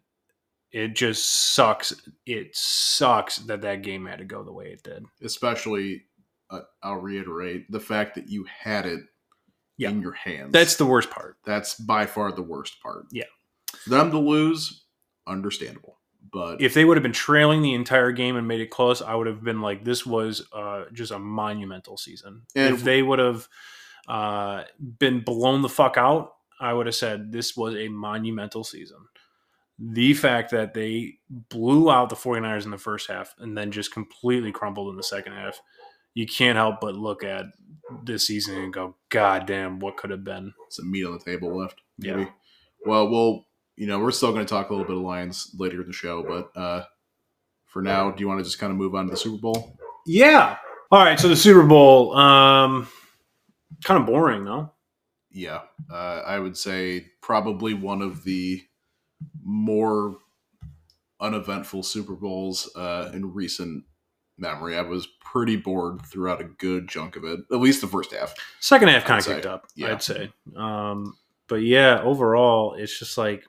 [0.72, 1.92] it just sucks.
[2.28, 5.06] It sucks that that game had to go the way it did.
[5.24, 6.04] especially
[6.52, 9.00] uh, I'll reiterate the fact that you had it
[9.78, 9.90] Yeah.
[9.90, 10.52] in your hands.
[10.52, 11.38] That's the worst part.
[11.46, 13.06] that's by far the worst part.
[13.12, 13.24] Yeah.
[13.84, 14.84] For them to lose,
[15.28, 15.98] understandable,
[16.32, 19.16] but If they would have been trailing the entire game and made it close, I
[19.16, 22.44] would have been like, this was uh, just a monumental season.
[22.56, 23.48] And- if they would have
[24.08, 24.64] uh,
[25.00, 28.98] been blown the fuck out, I would have said this was a monumental season.
[29.80, 33.92] The fact that they blew out the 49ers in the first half and then just
[33.92, 35.60] completely crumbled in the second half,
[36.14, 37.46] you can't help but look at
[38.04, 40.54] this season and go, God damn, what could have been?
[40.70, 41.82] some meat on the table left.
[41.98, 42.16] Yeah.
[42.16, 42.32] Maybe.
[42.86, 43.46] Well, we'll
[43.76, 45.94] you know we're still going to talk a little bit of Lions later in the
[45.94, 46.86] show, but uh,
[47.68, 49.78] for now, do you want to just kind of move on to the Super Bowl?
[50.06, 50.58] Yeah.
[50.92, 51.20] All right.
[51.20, 52.88] So the Super Bowl, um,
[53.84, 54.72] kind of boring, though.
[55.34, 58.62] Yeah, uh, I would say probably one of the
[59.44, 60.18] more
[61.22, 63.86] uneventful Super Bowls uh, in recent
[64.42, 64.76] memory.
[64.78, 68.34] I was pretty bored throughout a good chunk of it, at least the first half.
[68.60, 69.92] Second half kind of kicked up, yeah.
[69.92, 70.32] I'd say.
[70.58, 71.16] Um,
[71.48, 73.46] but yeah, overall, it's just like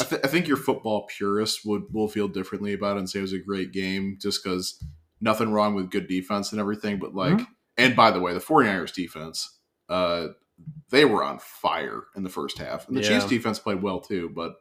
[0.00, 3.18] I, th- I think your football purists would will feel differently about it and say
[3.20, 4.82] it was a great game just because
[5.20, 6.98] nothing wrong with good defense and everything.
[6.98, 7.46] But like, Mhm.
[7.76, 10.28] and by the way, the 49ers defense, uh,
[10.90, 12.86] they were on fire in the first half.
[12.88, 13.08] And the Yeah.
[13.08, 14.54] Chiefs defense played well too, but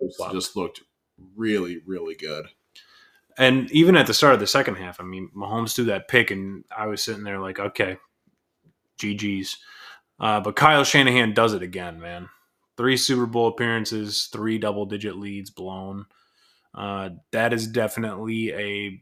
[0.00, 0.32] Wow.
[0.32, 0.82] just looked
[1.36, 2.46] really, really good.
[3.38, 6.32] And even at the start of the second half, I mean, Mahomes threw that pick,
[6.32, 7.96] and I was sitting there like, okay,
[9.00, 9.56] GG's.
[10.18, 12.28] Uh, but Kyle Shanahan does it again, man.
[12.76, 16.06] Three Super Bowl appearances, three double digit leads blown.
[16.74, 19.00] Uh, that is definitely a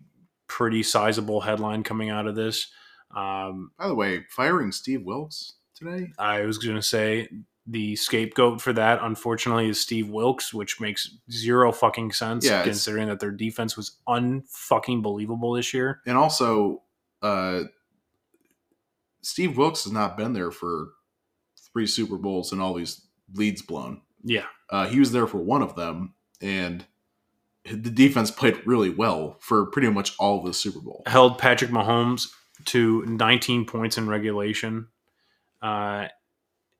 [0.49, 2.69] pretty sizable headline coming out of this.
[3.15, 6.09] Um, By the way, firing Steve Wilks today.
[6.19, 7.29] I was going to say
[7.67, 13.09] the scapegoat for that, unfortunately, is Steve Wilks, which makes zero fucking sense Yeah, considering
[13.09, 16.01] that their defense was unfucking believable this year.
[16.07, 16.83] And also,
[17.23, 17.65] uh,
[19.23, 20.91] Steve Wilks has not been there for
[21.73, 24.03] three Super Bowls and all these leads blown.
[24.23, 24.47] Yeah.
[24.71, 26.85] Uh, he was there for one of them, and
[27.65, 31.03] the defense played really well for pretty much all of the Super Bowl.
[31.07, 32.29] Held Patrick Mahomes
[32.67, 34.87] to 19 points in regulation.
[35.61, 36.07] Uh,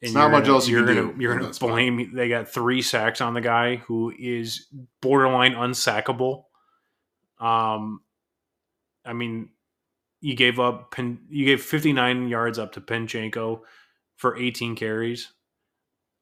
[0.03, 1.71] and not much gonna- else you you're gonna, do You're going that to spot.
[1.71, 2.15] blame.
[2.15, 4.67] They got three sacks on the guy who is
[5.01, 6.45] borderline unsackable.
[7.39, 8.01] Um,
[9.05, 9.51] I mean,
[10.21, 10.95] you gave up.
[10.99, 13.63] You gave 59 yards up to Pacheco
[14.17, 15.33] for 18 carries.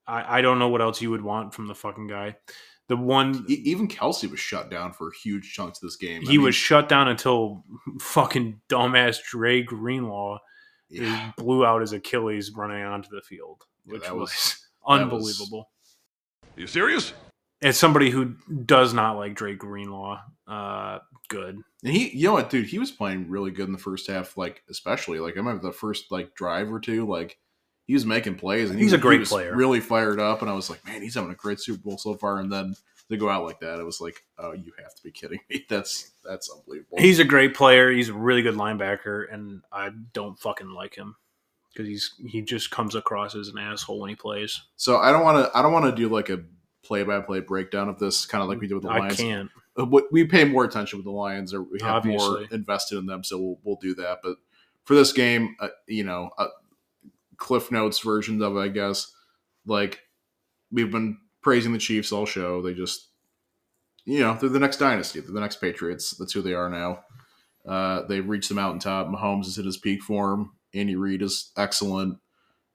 [0.06, 2.36] I, I don't know what else you would want from the fucking guy.
[2.88, 6.22] The one even Kelsey was shut down for huge chunks of this game.
[6.26, 7.64] I he mean, was shut down until
[8.00, 10.38] fucking dumbass Dre Greenlaw
[10.88, 15.70] yeah, blew out his Achilles running onto the field, which that was, was- unbelievable.
[16.56, 17.12] You serious?
[17.62, 18.34] As somebody who
[18.66, 21.56] does not like Drake Greenlaw, uh, good.
[21.82, 24.36] and he, you know what, dude, he was playing really good in the first half.
[24.36, 27.38] Like especially, like I remember the first like drive or two, like
[27.86, 29.56] he was making plays, and he He's was- a great he was player.
[29.56, 30.42] really fired up.
[30.42, 32.38] And I was like, man, he's having a great Super Bowl so far.
[32.40, 32.74] And then
[33.14, 35.64] to go out like that, it was like, oh, you have to be kidding me.
[35.68, 36.98] That's that's unbelievable.
[36.98, 37.90] He's a great player.
[37.90, 41.16] He's a really good linebacker, and I don't fucking like him
[41.72, 44.62] because he's he just comes across as an asshole when he plays.
[44.76, 46.42] so I don't want to, I don't want to do like a
[46.82, 49.20] play by play breakdown of this, kind of like we did with the Lions.
[49.20, 49.50] I can't.
[49.76, 53.24] uh, we pay more attention with the Lions, or we have more invested in them,
[53.24, 54.20] so we'll we'll do that.
[54.22, 54.36] But
[54.84, 56.48] for this game, uh, you know, uh,
[57.36, 59.12] Cliff Notes versions of it, I guess.
[59.66, 60.00] Like
[60.70, 62.60] we've been praising the Chiefs all show.
[62.62, 63.08] They just,
[64.04, 65.20] you know, they're the next dynasty.
[65.20, 66.16] They're the next Patriots.
[66.18, 67.04] That's who they are now.
[67.66, 69.06] Uh, they've reached the mountaintop.
[69.06, 70.52] Mahomes is at his peak form.
[70.74, 72.18] Andy Reid is excellent.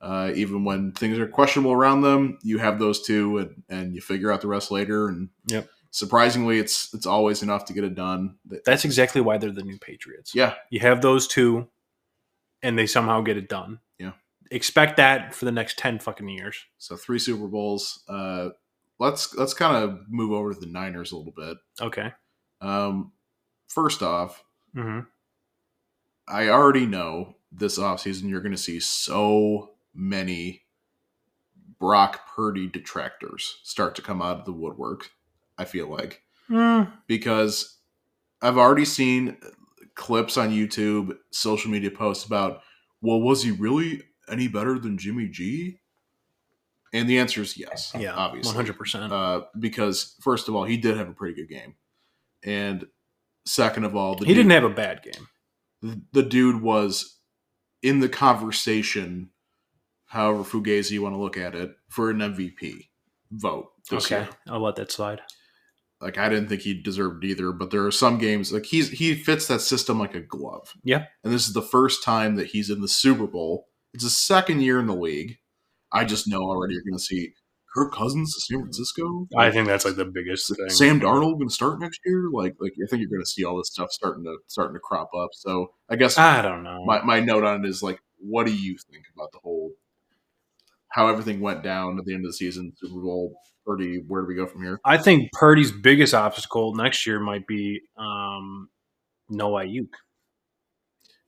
[0.02, 4.00] Uh, even when things are questionable around them, you have those two, and, and you
[4.00, 5.10] figure out the rest later.
[5.10, 5.68] And Yep.
[5.92, 8.38] surprisingly, it's it's always enough to get it done.
[8.66, 10.34] That's exactly why they're the new Patriots.
[10.34, 11.68] Yeah, You have those two,
[12.64, 13.80] and they somehow get it done.
[14.52, 16.58] Expect that for the next ten fucking years.
[16.78, 18.04] so three Super Bowls.
[18.08, 18.50] Uh,
[19.00, 21.58] let's let's kind of move over to the Niners a little bit.
[21.82, 22.14] Okay.
[22.62, 23.12] Um,
[23.68, 25.02] first off, hmm
[26.28, 30.62] I already know this offseason you're going to see so many
[31.80, 35.10] Brock Purdy detractors start to come out of the woodwork.
[35.58, 37.78] I feel like Mm, because
[38.42, 39.38] I've already seen
[39.96, 42.62] clips on YouTube, social media posts about,
[43.02, 45.80] well, was he really any better than Jimmy G?
[46.92, 47.94] And the answer is yes.
[47.98, 49.12] yeah, obviously, one hundred percent.
[49.14, 51.76] Uh, because first of all, he did have a pretty good game,
[52.44, 52.86] and
[53.46, 55.28] second of all, the He dude- didn't have a bad game.
[55.82, 57.18] the, the dude was
[57.84, 59.30] in the conversation,
[60.08, 62.88] however fugazi you want to look at it, for an MVP
[63.32, 64.30] vote this Okay, year.
[64.48, 65.22] I'll let that slide.
[66.02, 69.14] Like I didn't think he deserved either, but there are some games like he's he
[69.14, 70.74] fits that system like a glove.
[70.84, 71.06] Yeah.
[71.24, 73.68] And this is the first time that he's in the Super Bowl.
[73.94, 75.38] It's his second year in the league.
[75.92, 77.34] I just know already you're gonna see
[77.76, 79.28] Kirk Cousins to San Francisco.
[79.38, 80.70] I think that's like the biggest thing.
[80.70, 82.26] Sam Darnold going to start next year.
[82.32, 84.80] Like, like I think you're going to see all this stuff starting to starting to
[84.80, 85.30] crop up.
[85.34, 86.84] So I guess I don't know.
[86.86, 89.72] my, my note on it is like, what do you think about the whole
[90.92, 94.02] how everything went down at the end of the season, Super Bowl, Purdy?
[94.08, 94.80] Where do we go from here?
[94.84, 98.70] I think Purdy's biggest obstacle next year might be um,
[99.30, 99.90] no Aiyuk.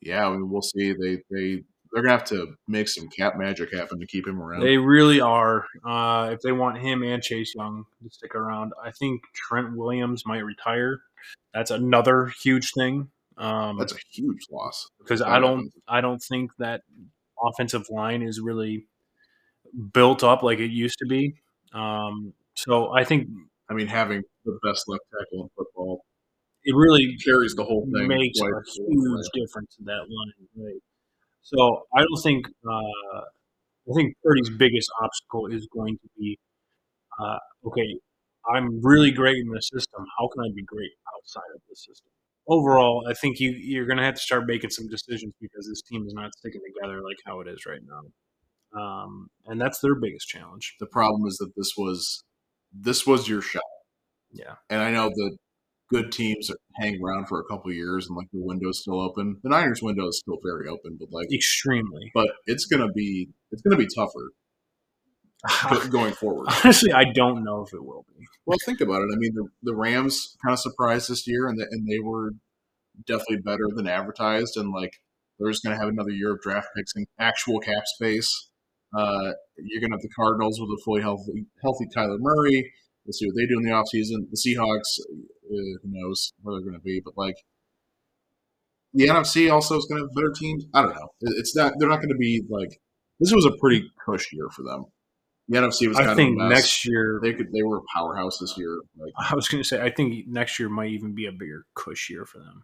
[0.02, 0.94] Yeah, I mean, we'll see.
[0.94, 4.62] They they they're gonna have to make some cap magic happen to keep him around.
[4.62, 5.66] They really are.
[5.86, 10.26] Uh, if they want him and Chase Young to stick around, I think Trent Williams
[10.26, 11.02] might retire.
[11.54, 13.10] That's another huge thing.
[13.38, 14.88] Um, That's a huge loss.
[15.00, 16.82] because I don't I don't think that
[17.44, 18.86] offensive line is really
[19.94, 21.36] built up like it used to be.
[21.74, 23.28] Um, so I think
[23.70, 26.04] I mean, having the best left tackle in football
[26.64, 28.08] it really carries the whole thing.
[28.08, 30.48] makes a huge difference in that line.
[30.56, 30.82] Right?
[31.42, 33.22] So I don't think uh,
[33.90, 36.40] I think Purdy's biggest obstacle is going to be
[37.20, 37.98] uh, okay.
[38.52, 40.04] I'm really great in the system.
[40.18, 42.10] How can I be great outside of the system?
[42.48, 45.82] Overall, I think you you're going to have to start making some decisions because this
[45.84, 49.96] team is not sticking together like how it is right now, um, and that's their
[49.96, 50.76] biggest challenge.
[50.80, 52.24] The problem is that this was
[52.74, 53.62] this was your shot.
[54.32, 54.56] Yeah.
[54.70, 55.38] And I know that
[55.92, 59.00] good teams that hang around for a couple of years and like the window's still
[59.00, 59.38] open.
[59.44, 62.12] The Niners window is still very open, but like Extremely.
[62.14, 64.32] but it's gonna be it's gonna be tougher
[65.90, 66.48] going forward.
[66.64, 68.26] Honestly, I don't know if it will be.
[68.46, 69.10] Well, think about it.
[69.14, 72.32] I mean, the, the Rams kind of surprised this year, and the, and they were
[73.08, 74.58] definitely better than advertised.
[74.58, 74.92] And like,
[75.40, 78.50] they're just going to have another year of draft picks and actual cap space.
[78.96, 82.72] Uh, you're going to have the Cardinals with a fully healthy, healthy Kyler Murray.
[83.06, 84.30] We'll see what they do in the offseason.
[84.30, 85.00] The Seahawks,
[85.58, 87.36] who knows where they're going to be, but like,
[88.94, 90.66] the NFC also is going to have better teams.
[90.74, 91.10] I don't know.
[91.22, 91.74] It's not.
[91.78, 92.80] They're not going to be like.
[93.20, 94.86] This was a pretty cush year for them.
[95.48, 97.20] The NFC was kind I of think next year.
[97.22, 97.52] they could.
[97.54, 98.80] They were a powerhouse this year.
[98.98, 101.66] Like I was going to say, I think next year might even be a bigger
[101.76, 102.64] cush year for them.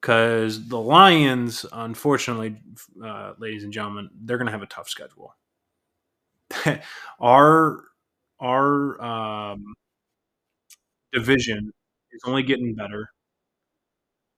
[0.00, 2.56] Because the Lions, unfortunately,
[3.04, 5.34] uh, ladies and gentlemen, they're going to have a tough schedule.
[7.20, 7.84] our
[8.40, 9.74] our um,
[11.12, 11.72] division
[12.20, 13.08] is only getting better.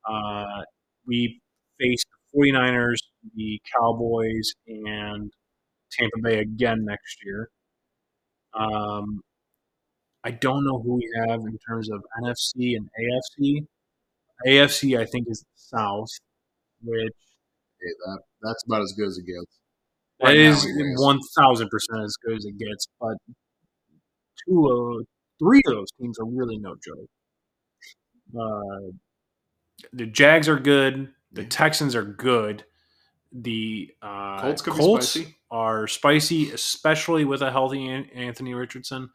[0.09, 0.63] Uh,
[1.07, 1.41] we
[1.81, 2.97] face the 49ers,
[3.35, 5.31] the Cowboys, and
[5.93, 7.49] Tampa Bay again next year.
[8.55, 9.21] Um,
[10.25, 13.67] I don't know who we have in terms of NFC and AFC.
[14.47, 16.09] AFC, I think, is the South,
[16.83, 17.13] which
[17.81, 19.59] hey, that that's about as good as it gets.
[20.21, 20.67] that Right now, is
[21.01, 22.87] one thousand percent as good as it gets.
[23.01, 23.17] But
[24.47, 25.07] two, of
[25.39, 27.09] three of those teams are really no joke.
[28.39, 28.93] Uh,
[29.93, 31.13] the Jags are good.
[31.33, 31.49] The Yeah.
[31.51, 32.65] Texans are good.
[33.33, 35.37] The uh, Colts could be Colts spicy.
[35.51, 39.11] are spicy, especially with a healthy An- Anthony Richardson.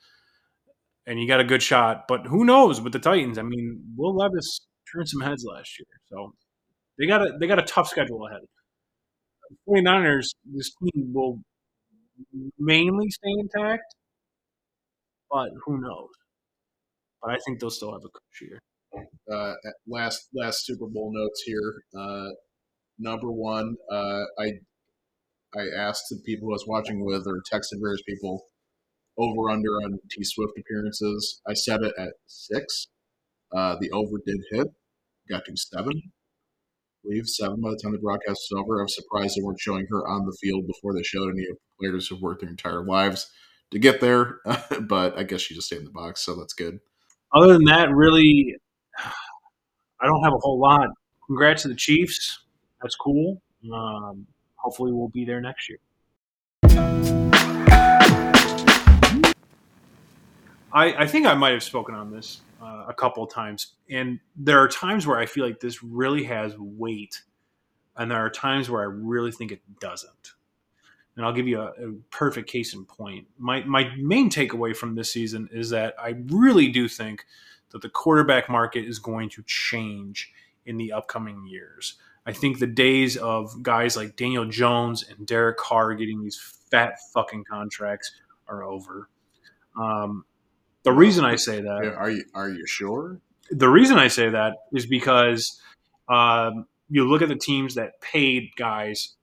[1.06, 3.38] And you got a good shot, but who knows with the Titans?
[3.38, 4.60] I mean, Will Levis
[4.92, 6.34] turned some heads last year, so
[7.00, 8.42] they got a they got a tough schedule ahead.
[9.70, 11.40] 49ers, this team will
[12.60, 13.84] mainly stay intact,
[15.32, 16.10] but who knows?
[17.22, 18.60] But I think they'll still have a coach year.
[19.32, 19.54] Uh,
[19.88, 21.84] last last Super Bowl notes here.
[21.98, 22.30] Uh,
[22.98, 24.54] number one, uh, I
[25.56, 28.46] I asked the people I was watching with or texted various people
[29.18, 31.42] over under on T Swift appearances.
[31.48, 32.88] I set it at six.
[33.56, 34.68] Uh, the over did hit.
[35.30, 35.94] Got to seven.
[35.96, 38.80] I believe seven by the time the broadcast was over.
[38.80, 41.56] I was surprised they weren't showing her on the field before they showed any of
[41.56, 43.30] the players who've worked their entire lives
[43.72, 44.40] to get there.
[44.82, 46.80] but I guess she just stayed in the box, so that's good.
[47.34, 48.56] Other than that, really,
[48.98, 50.90] I don't have a whole lot.
[51.26, 52.40] Congrats to the Chiefs.
[52.82, 53.42] That's cool.
[53.74, 55.80] Um, hopefully, we'll be there next year.
[60.72, 64.20] I, I think I might have spoken on this uh, a couple of times, and
[64.36, 67.22] there are times where I feel like this really has weight,
[67.96, 70.34] and there are times where I really think it doesn't.
[71.16, 73.26] And I'll give you a, a perfect case in point.
[73.40, 77.26] My my main takeaway from this season is that I really do think
[77.72, 80.32] that the quarterback market is going to change
[80.66, 81.96] in the upcoming years.
[82.26, 86.98] I think the days of guys like Daniel Jones and Derek Carr getting these fat
[87.14, 88.12] fucking contracts
[88.48, 89.10] are over.
[89.80, 90.26] Um,
[90.84, 93.20] the reason I say that are you are you sure?
[93.50, 95.62] the reason I say that is because
[96.10, 99.16] um, you look at the teams that paid guys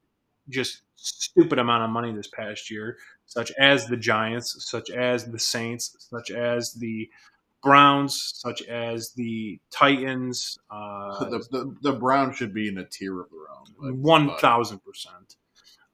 [0.48, 5.38] just stupid amount of money this past year, such as the Giants, such as the
[5.38, 7.08] Saints, such as the
[7.64, 10.58] Browns, such as the Titans.
[10.70, 13.50] Uh, the, the the Browns should be in a tier of their
[13.90, 14.26] own.
[14.26, 15.36] Like, thousand percent.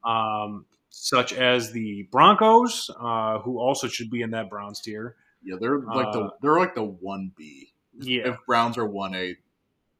[0.04, 5.16] Um, such as the Broncos, uh, who also should be in that Browns tier.
[5.42, 7.72] Yeah, they're like the Uh, they're like the one B.
[7.98, 8.28] Yeah.
[8.28, 9.36] If Browns are one A,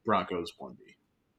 [0.04, 0.96] Broncos one B.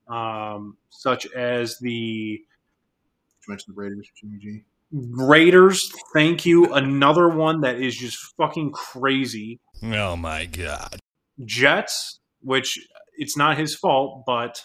[0.07, 4.63] Um, such as the Did you mention the Raiders, Jimmy G?
[4.93, 6.73] Raiders, thank you.
[6.73, 9.59] Another one that is just fucking crazy.
[9.83, 10.99] Oh my god.
[11.45, 12.77] Jets, which
[13.17, 14.61] it's not his fault, but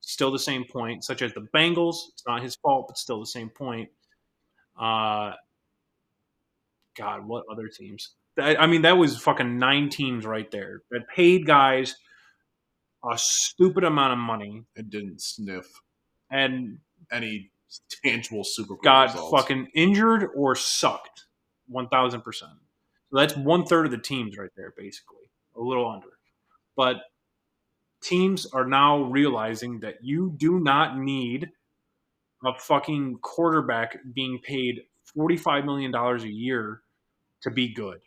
[0.00, 1.04] still the same point.
[1.04, 3.88] Such as the Bengals, it's not his fault, but still the same point.
[4.78, 5.32] Uh,
[6.96, 8.14] God, what other teams?
[8.38, 11.94] I I mean, that was fucking nine teams right there that paid guys
[13.10, 15.66] a stupid amount of money It didn't sniff
[16.30, 16.78] and
[17.12, 17.50] any
[18.02, 19.30] tangible Super Bowl got results.
[19.42, 21.26] fucking injured or sucked.
[21.68, 22.52] One thousand percent.
[23.14, 26.08] That's one third of the teams right there, basically, a little under.
[26.76, 26.96] But
[28.02, 31.50] teams are now realizing that you do not need
[32.44, 34.82] a fucking quarterback being paid
[35.14, 36.82] forty five million dollars a year
[37.42, 38.00] to be good.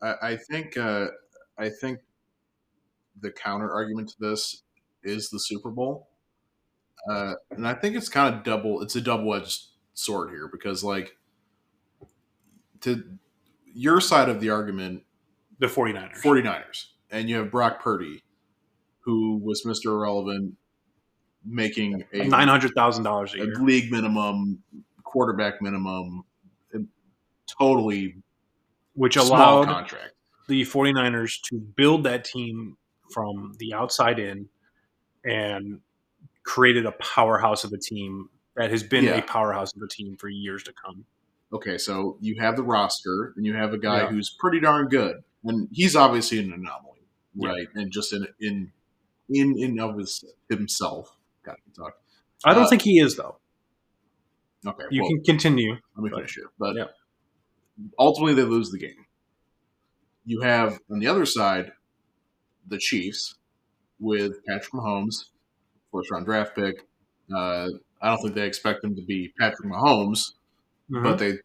[0.00, 1.08] I, I think uh,
[1.58, 2.00] I think
[3.20, 4.62] the counter argument to this
[5.02, 6.08] is the Super Bowl,
[7.10, 8.82] uh, and I think it's kind of double.
[8.82, 11.16] It's a double edged sword here because like
[12.80, 13.04] to
[13.72, 15.02] your side of the argument,
[15.58, 16.18] The 49ers.
[16.22, 16.86] 49ers.
[17.10, 18.22] And you have Brock Purdy,
[19.00, 19.86] who was Mr.
[19.86, 20.54] Irrelevant,
[21.44, 23.54] making a, $900,000 a a year.
[23.56, 24.62] league minimum,
[25.04, 26.22] quarterback minimum,
[27.58, 28.16] totally
[28.94, 30.12] which allowed contract.
[30.48, 32.76] the 49ers to build that team
[33.12, 34.48] from the outside in
[35.24, 35.80] and
[36.44, 39.16] created a powerhouse of a team that has been Yeah.
[39.16, 41.04] a powerhouse of a team for years to come.
[41.52, 44.08] Okay, so you have the roster, and you have a guy Yeah.
[44.08, 47.48] who's pretty darn good, and he's obviously an anomaly, Yeah.
[47.50, 47.68] right?
[47.74, 48.72] And just in in
[49.28, 51.16] in in of his, himself.
[51.44, 51.94] Got to talk.
[52.44, 53.38] I don't Uh, think he is though.
[54.66, 55.72] Okay, You well, can continue.
[55.96, 56.50] let me finish here.
[56.58, 56.88] But Yeah.
[57.98, 59.06] ultimately, they lose the game.
[60.24, 61.72] You have on the other side
[62.66, 63.34] the Chiefs
[63.98, 65.30] with Patrick Mahomes,
[65.90, 66.86] first round draft pick.
[67.34, 67.68] Uh,
[68.00, 70.34] I don't think they expect him to be Patrick Mahomes,
[70.90, 71.02] Mhm.
[71.04, 71.38] but they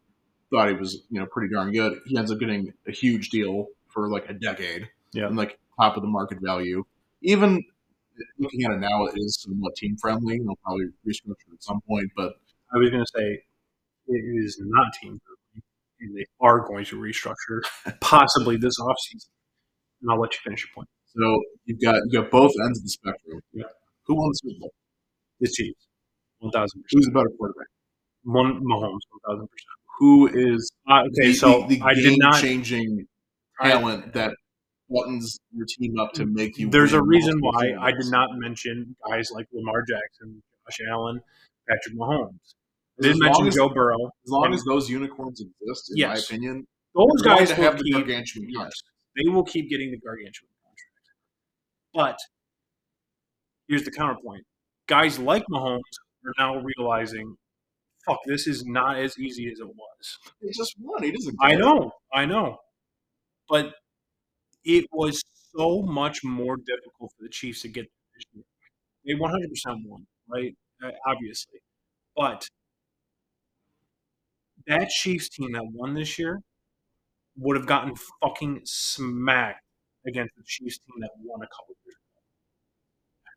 [0.50, 2.00] thought he was you know pretty darn good.
[2.06, 5.26] He ends up getting a huge deal for like a decade, Yeah.
[5.26, 6.84] and like top of the market value.
[7.22, 7.62] Even
[8.38, 10.38] looking at it now, it is somewhat team friendly.
[10.38, 12.34] They'll probably restructure at some point, but
[12.74, 13.42] I was going to say
[14.08, 15.64] it is not team friendly,
[16.00, 17.60] and they are going to restructure
[18.00, 19.28] possibly this offseason.
[20.02, 20.88] And I'll let you finish your point.
[21.16, 23.40] so you've got you got both ends of the spectrum.
[23.52, 23.64] Yeah.
[24.06, 24.72] Who won the Super Bowl?
[25.40, 25.86] The Chiefs,
[26.38, 26.84] one thousand.
[26.90, 27.66] Who's the better quarterback?
[28.26, 29.78] Mahomes, one thousand percent.
[29.98, 33.06] Who is Uh, Okay, the, so the, the I did not changing
[33.60, 34.34] talent that
[34.90, 36.70] buttons your team up to make you?
[36.70, 41.20] There's a reason why Super I did not mention guys like Lamar Jackson, Josh Allen,
[41.68, 42.54] Patrick Mahomes.
[43.00, 44.06] I didn't mention as- Joe Burrow.
[44.24, 46.08] As long And as those unicorns exist, in Yes.
[46.30, 48.72] my opinion, those guys will have the keep, gargantuan yes,
[49.16, 51.08] they will keep getting the gargantuan contract.
[51.94, 52.18] But
[53.68, 54.44] here's the counterpoint:
[54.86, 55.80] guys like Mahomes
[56.24, 57.36] are now realizing,
[58.08, 61.02] "Fuck, this is not as easy as it was." He just won.
[61.04, 61.36] He doesn't.
[61.40, 62.58] I know, I know,
[63.48, 63.74] but
[64.64, 65.22] it was
[65.56, 68.44] so much more difficult for the Chiefs to get this year.
[69.06, 70.54] They 100 percent won, right?
[70.82, 71.60] Uh, obviously,
[72.16, 72.48] but
[74.66, 76.40] that Chiefs team that won this year
[77.36, 79.64] would have gotten fucking smacked
[80.06, 82.07] against the Chiefs team that won a couple years ago.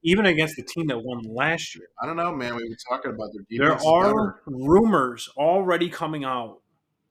[0.04, 1.88] Even against the team that won last year.
[2.02, 2.56] I don't know, man.
[2.56, 3.82] We were talking about their There defense.
[3.82, 6.62] is are rumors already coming out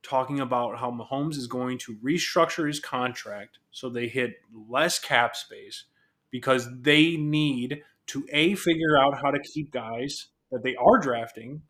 [0.03, 4.33] talking about how Mahomes is going to restructure his contract so they hit
[4.69, 5.85] less cap space
[6.31, 11.63] because they need to a figure out how to keep guys that they are drafting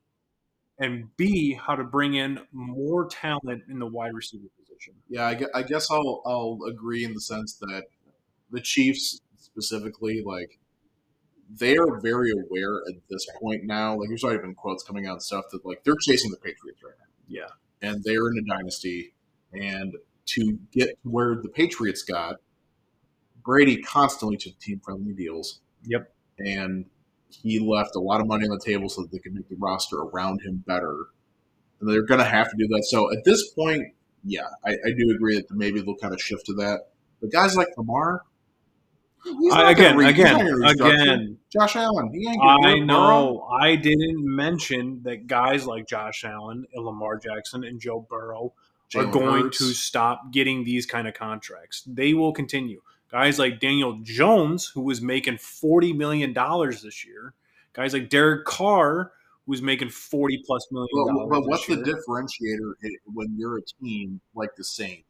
[0.79, 4.95] and b how to bring in more talent in the wide receiver position.
[5.09, 7.83] Yeah, I guess I'll I'll agree in the sense that
[8.51, 10.59] the Chiefs specifically, like,
[11.53, 13.97] they are very aware at this point now.
[13.97, 16.83] Like, there's already been quotes coming out and stuff that like they're chasing the Patriots
[16.85, 17.07] right now.
[17.27, 17.49] Yeah.
[17.83, 19.15] and they're in a dynasty.
[19.53, 19.95] And
[20.27, 22.37] to get where the Patriots got,
[23.43, 25.61] Brady constantly took team friendly deals.
[25.85, 26.13] Yep.
[26.39, 26.87] And
[27.31, 29.57] he left a lot of money on the table so that they could make the
[29.57, 31.07] roster around him better.
[31.81, 32.85] And they're going to have to do that.
[32.85, 33.95] So at this point,
[34.25, 36.91] yeah, I, I do agree that maybe they'll kind of shift to that.
[37.21, 38.23] But guys like Lamar,
[39.53, 43.47] I- again, re- again, again, Josh Allen, he ain't I know.
[43.61, 48.53] I didn't mention that guys like Josh Allen and Lamar Jackson and Joe Burrow
[48.93, 49.07] Burrow.
[49.07, 49.59] are going Hurts.
[49.59, 51.83] to stop getting these kind of contracts.
[51.87, 52.81] They will continue.
[53.11, 57.35] Guys like Daniel Jones, who was making $40 million this year,
[57.73, 59.13] guys like Derek Carr,
[59.47, 61.29] who was making 40 plus million dollars.
[61.31, 61.85] but what's the year.
[61.85, 62.73] differentiator
[63.13, 65.05] when you're a team like the Saints?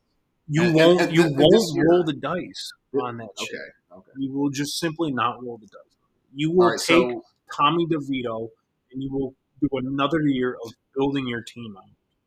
[0.49, 3.51] You and- won't and- you and won't year- roll the dice on that shit.
[3.93, 4.11] Okay.
[4.19, 5.97] You will just simply not roll the dice.
[6.35, 7.25] You will right, take so
[7.57, 8.49] Tommy DeVito
[8.93, 11.85] and you will do another year of building your team out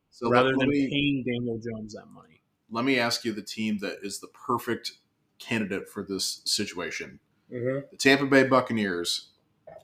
[0.10, 2.42] so rather than me paying Daniel Jones that money.
[2.70, 4.94] let me ask you the team that is the perfect
[5.40, 7.20] candidate for this situation.
[7.52, 7.80] Mm-hmm.
[7.92, 9.30] The Tampa Bay Buccaneers.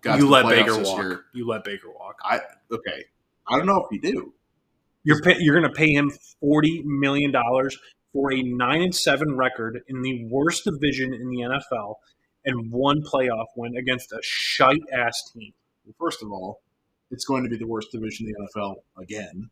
[0.02, 1.02] Got you let Baker walk.
[1.02, 1.26] year.
[1.34, 2.20] You let Baker walk.
[2.24, 2.40] I
[2.72, 3.06] Okay,
[3.48, 4.34] I don't know if you do.
[5.04, 7.78] You're pay, you're going to pay him forty million dollars
[8.14, 11.96] for a nine and seven record in the worst division in the NFL
[12.46, 15.54] and one playoff win against a shite ass team.
[15.86, 16.62] Well, first of all,
[17.12, 19.50] it's going to be the worst division in the NFL again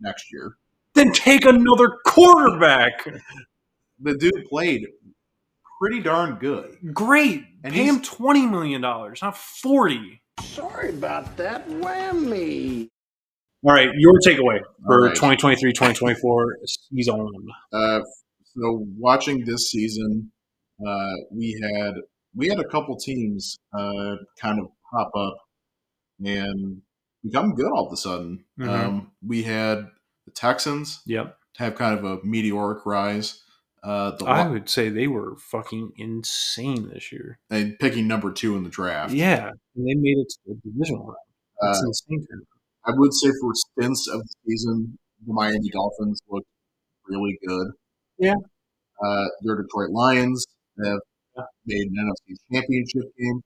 [0.00, 0.56] next year.
[0.94, 3.04] Then take another quarterback.
[4.00, 4.86] The dude played
[5.80, 6.76] pretty darn good.
[6.92, 7.44] Great.
[7.62, 10.20] And pay he's- him twenty million dollars, not forty.
[10.40, 11.68] Sorry about that.
[11.68, 12.90] Whammy.
[13.64, 15.16] All right, your takeaway for All right.
[15.16, 16.44] 2023-2024
[16.92, 17.32] season one.
[17.72, 18.00] Uh,
[18.44, 20.30] so watching this season,
[20.86, 21.94] uh, we had
[22.36, 25.36] we had a couple teams uh, kind of pop up
[26.24, 26.82] and
[27.22, 28.44] become good all of a sudden.
[28.58, 28.68] Mhm.
[28.68, 29.86] Um, we had
[30.26, 31.36] the Texans Yep.
[31.58, 33.40] have kind of a meteoric rise.
[33.82, 37.38] Uh, the I Lo- would say they were fucking insane this year.
[37.50, 39.14] and picking number two in the draft.
[39.14, 41.16] Yeah, and they made it to the divisional round.
[41.62, 42.26] That's Uh, insane.
[42.86, 46.46] I would say for stints of the season, the Miami Dolphins looked
[47.08, 47.68] really good.
[48.18, 48.34] Yeah.
[49.04, 50.44] Uh, your Detroit Lions
[50.84, 50.98] have
[51.66, 53.40] made an NFC championship game.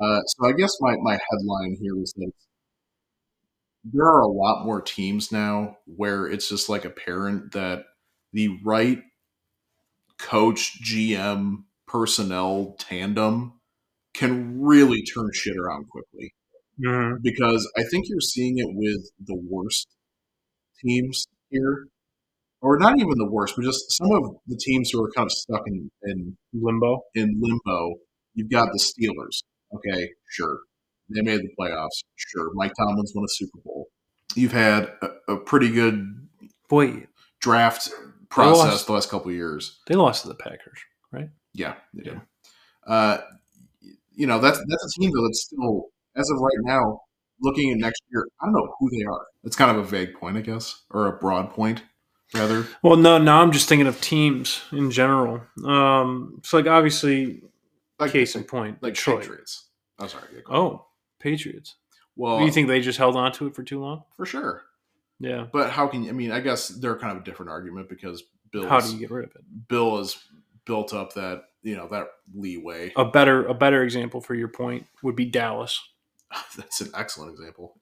[0.00, 2.30] Uh, so I guess my, my headline here is that
[3.84, 7.84] there are a lot more teams now where it's just like apparent that
[8.32, 9.02] the right
[10.18, 13.60] coach, GM, personnel tandem
[14.14, 16.34] can really turn shit around quickly
[16.80, 17.22] Mhm.
[17.22, 19.88] because I think you're seeing it with the worst
[20.84, 21.88] teams here,
[22.60, 25.32] or not even the worst, but just some of the teams who are kind of
[25.32, 27.02] stuck in in, Limbo.
[27.14, 27.96] in limbo.
[28.34, 29.42] You've got the Steelers.
[29.74, 30.60] Okay, sure,
[31.08, 32.04] they made the playoffs.
[32.16, 33.86] Sure, Mike Tomlin's won a Super Bowl.
[34.34, 36.28] You've had a, a pretty good
[36.68, 37.06] Boy,
[37.40, 37.90] draft
[38.28, 38.86] process lost.
[38.86, 39.80] the last couple of years.
[39.86, 40.78] they lost to the Packers.
[41.12, 41.30] Right?
[41.54, 42.12] Yeah, they Yeah.
[42.14, 42.20] did.
[42.86, 43.18] Uh,
[44.14, 45.86] you know that's that's a team though that's still
[46.16, 47.00] as of right now
[47.40, 48.26] looking at next year.
[48.40, 49.26] I don't know who they are.
[49.44, 51.82] It's kind of a vague point, I guess, or a broad point
[52.34, 52.66] rather.
[52.82, 55.42] Well, no, now I'm just thinking of teams in general.
[55.64, 57.42] Um, so like obviously,
[58.00, 59.20] Like case in point, like Detroit.
[59.22, 59.66] Patriots.
[59.98, 60.24] I'm sorry.
[60.34, 60.86] yeah, Oh,
[61.20, 61.76] Patriots.
[62.16, 64.02] well, Do you think they just held on to it for too long?
[64.16, 64.62] for sure?
[65.18, 65.46] Yeah.
[65.50, 66.10] But how can you?
[66.10, 68.98] I mean, I guess they're kind of a different argument because Bill How do you
[68.98, 69.42] get rid of it?
[69.68, 70.16] Bill has
[70.66, 72.92] built up that you know that leeway.
[72.96, 75.80] A better a better example for your point would be Dallas.
[76.56, 77.78] That's an excellent example.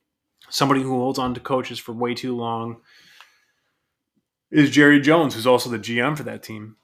[0.49, 2.81] Somebody who holds on to coaches for way too long
[4.51, 6.75] is Jerry Jones, who's also the GM for that team.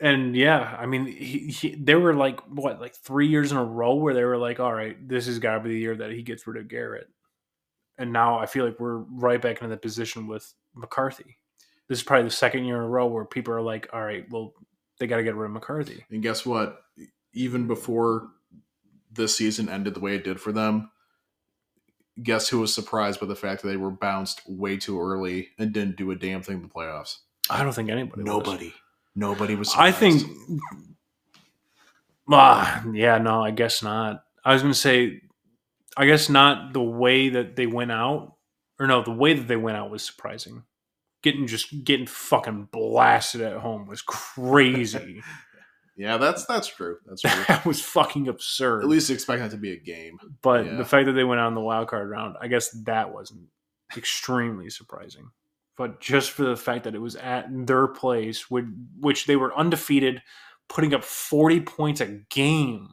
[0.00, 3.64] And yeah, I mean, he, he, there were like what, like three years in a
[3.64, 6.10] row where they were like, "All right, this has got to be the year that
[6.10, 7.08] he gets rid of Garrett."
[7.96, 11.38] And now I feel like we're right back into the position with McCarthy.
[11.88, 14.26] This is probably the second year in a row where people are like, "All right,
[14.30, 14.52] well,
[14.98, 16.82] they got to get rid of McCarthy." And guess what?
[17.32, 18.28] Even before
[19.16, 20.90] this season ended the way it did for them,
[22.22, 25.72] guess who was surprised by the fact that they were bounced way too early and
[25.72, 27.18] didn't do a damn thing in the playoffs?
[27.50, 28.22] I don't think anybody.
[28.22, 28.26] was.
[28.26, 28.74] Nobody.
[29.14, 29.72] Nobody was.
[29.76, 30.22] I think.
[32.30, 34.24] Ah, yeah, no, I guess not.
[34.44, 35.22] I was going to say,
[35.96, 38.34] I guess not the way that they went out,
[38.78, 40.64] or no, the way that they went out was surprising.
[41.22, 45.22] Getting just getting fucking blasted at home was crazy.
[45.96, 46.98] Yeah, that's that's true.
[47.06, 47.44] That's true.
[47.48, 48.82] that was fucking absurd.
[48.82, 50.18] At least expect that to be a game.
[50.42, 50.76] but yeah.
[50.76, 53.48] the fact that they went out in the wild card round, I guess that wasn't
[53.96, 55.30] extremely surprising.
[55.76, 58.64] But just for the fact that it was at their place, which,
[58.98, 60.22] which they were undefeated,
[60.68, 62.88] putting up 40 points a game,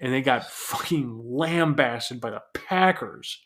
[0.00, 3.38] and they got fucking lambasted by the Packers.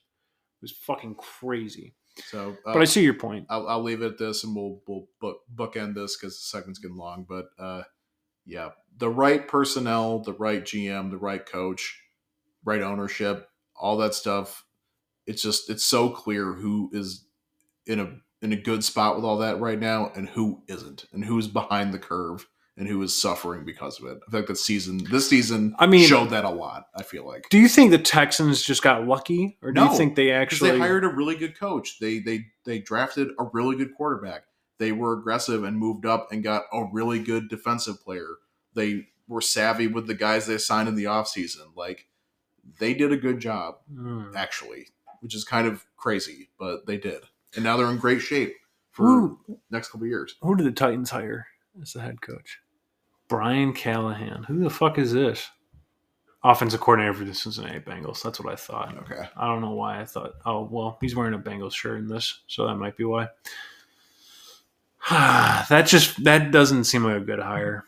[0.61, 1.95] It was fucking crazy.
[2.31, 3.47] So, uh, But I see your point.
[3.51, 6.79] I'll, I'll leave it at this, and we'll we'll book bookend this because the segment's
[6.79, 7.27] getting long.
[7.29, 7.83] But uh,
[8.47, 12.01] yeah, the right personnel, the right GM, the right coach,
[12.65, 14.65] right ownership, all that stuff.
[15.27, 17.25] It's just it's so clear who is
[17.87, 21.25] in a in a good spot with all that right now, and who isn't, and
[21.25, 24.19] who's behind the curve, and who is suffering because of it.
[24.29, 26.89] I think that season, this season, I mean- showed that a lot.
[26.95, 29.97] I feel like Do you think the Texans just got lucky, or do No, you
[29.97, 31.99] think they actually they hired a really good coach.
[31.99, 34.43] They they they drafted a really good quarterback.
[34.79, 38.27] They were aggressive and moved up and got a really good defensive player.
[38.75, 41.75] They were savvy with the guys they signed in the offseason.
[41.77, 42.07] Like
[42.79, 44.33] they did a good job, Hmm.
[44.35, 44.89] actually,
[45.21, 47.23] which is kind of crazy, but they did.
[47.55, 48.55] And now they're in great shape
[48.91, 49.39] for Who,
[49.71, 50.35] next couple years.
[50.43, 51.47] who did the Titans hire
[51.81, 52.59] as the head coach?
[53.29, 54.45] Brian Callahan.
[54.45, 55.49] Who the fuck is this?
[56.43, 58.23] Offensive coordinator for the Cincinnati Bengals.
[58.23, 58.99] That's what I thought.
[58.99, 59.27] Okay.
[59.35, 60.33] I don't know why I thought.
[60.45, 63.29] Oh well, he's wearing a Bengals shirt in this, so that might be why.
[65.11, 67.85] that just that doesn't seem like a good hire.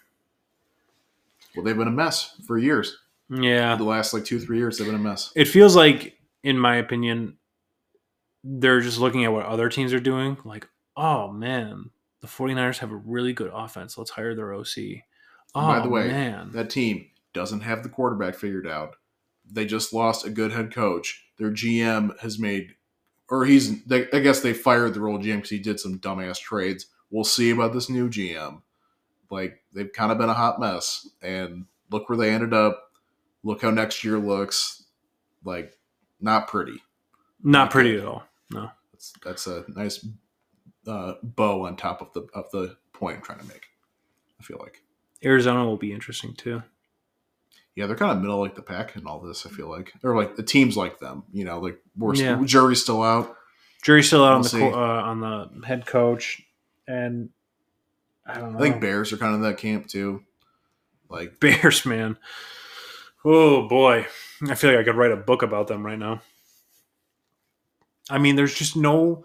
[1.54, 2.98] Well, they've been a mess for years.
[3.28, 5.32] Yeah, The last like two, three years, they've been a mess.
[5.34, 7.38] it feels like, in my opinion,
[8.44, 10.36] they're just looking at what other teams are doing.
[10.44, 11.90] Like, oh man,
[12.20, 13.98] the 49ers have a really good offense.
[13.98, 15.02] Let's hire their OC.
[15.54, 18.96] Oh By the way, man, that team doesn't have the quarterback figured out.
[19.50, 21.24] They just lost a good head coach.
[21.38, 22.74] Their GM has made,
[23.28, 26.38] or he's, they, I guess they fired the old GM because he did some dumbass
[26.38, 26.86] trades.
[27.10, 28.62] We'll see about this new GM.
[29.30, 31.08] Like, they've kind of been a hot mess.
[31.22, 32.90] And look where they ended up.
[33.42, 34.84] Look how next year looks.
[35.44, 35.72] Like,
[36.20, 36.82] not pretty.
[37.42, 38.24] not pretty at all.
[38.50, 38.70] No.
[38.92, 40.06] That's, that's a nice
[40.86, 43.66] uh, bow on top of the of the point I'm trying to make.
[44.40, 44.82] I feel like.
[45.24, 46.62] Arizona will be interesting too.
[47.74, 49.44] Yeah, they're kind of middle like the pack in all this.
[49.44, 51.24] I feel like, or like the teams like them.
[51.32, 52.40] You know, like we're Yeah.
[52.44, 53.36] jury's still out.
[53.82, 56.42] Jury's still out on We'll the co- uh, on the head coach,
[56.86, 57.30] and
[58.26, 58.58] I don't know.
[58.58, 60.22] I think Bears are kind of in that camp too.
[61.08, 62.16] Like Bears, man.
[63.24, 64.06] Oh boy,
[64.48, 66.22] I feel like I could write a book about them right now.
[68.08, 69.24] I mean, there's just no,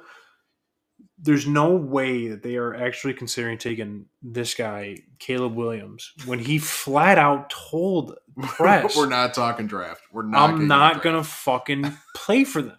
[1.19, 6.57] there's no way that they are actually considering taking this guy, Caleb Williams, when he
[6.57, 10.01] flat out told press, we're not talking draft.
[10.11, 10.49] We're not.
[10.49, 12.77] "I'm not gonna fucking play for them."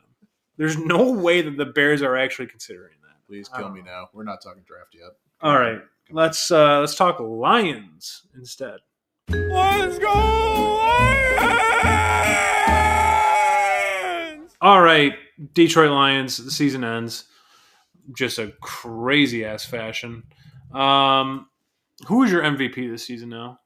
[0.56, 3.01] There's no way that the Bears are actually considering that.
[3.32, 4.10] Please kill don't me now.
[4.12, 5.12] We're not talking draft yet.
[5.40, 5.80] All right,
[6.10, 8.80] let's uh let's talk Lions instead.
[9.30, 10.12] Let's go
[11.40, 12.12] Lions!
[14.60, 15.14] All right,
[15.54, 16.44] Detroit Lions.
[16.44, 17.24] The season ends
[18.14, 20.24] just a crazy ass fashion.
[20.70, 21.46] Um,
[22.08, 23.60] who is your MVP this season now?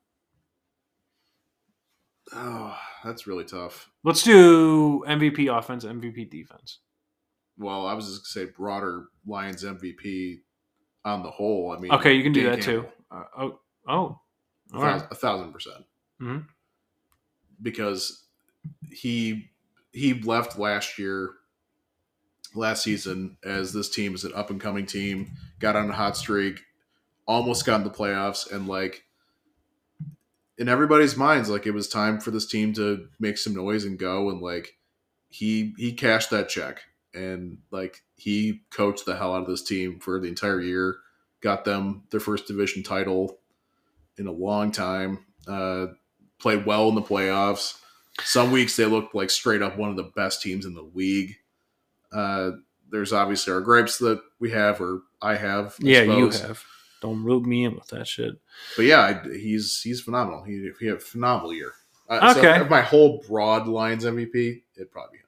[2.32, 3.90] Oh, that's really tough.
[4.04, 6.78] Let's do MVP offense, MVP defense.
[7.58, 10.40] Well, I was just gonna say broader Lions MVP
[11.04, 11.72] on the whole.
[11.72, 12.86] I mean, Okay, you can do Dan that too.
[13.10, 14.20] Uh, oh, oh,
[14.72, 14.90] A, right.
[14.92, 15.84] thousand, a thousand percent.
[16.20, 16.46] Mhm.
[17.62, 18.24] Because
[18.90, 19.50] he
[19.92, 21.30] he left last year,
[22.54, 25.30] last season, as this team is an up and coming team.
[25.58, 26.60] Got on a hot streak,
[27.26, 29.04] almost got in the playoffs, and like
[30.58, 33.98] in everybody's minds, like it was time for this team to make some noise and
[33.98, 34.28] go.
[34.30, 34.76] And like
[35.28, 36.80] he he cashed that check,
[37.16, 40.96] and like he coached the hell out of this team for the entire year.
[41.40, 43.38] Got them their first division title
[44.18, 45.24] in a long time.
[45.46, 45.86] Uh,
[46.38, 47.78] played well in the playoffs.
[48.22, 51.36] Some weeks they looked like straight up one of the best teams in the league.
[52.12, 52.52] Uh,
[52.90, 55.76] there's obviously our gripes that we have, or I have.
[55.82, 56.62] I Yeah, you have.
[57.02, 58.36] Don't root me in with that shit.
[58.76, 60.42] But yeah, I, he's he's phenomenal.
[60.44, 61.72] He he had a phenomenal year.
[62.08, 62.60] Uh, so Okay.
[62.60, 65.24] of my whole broad lines MVP, it'd probably be.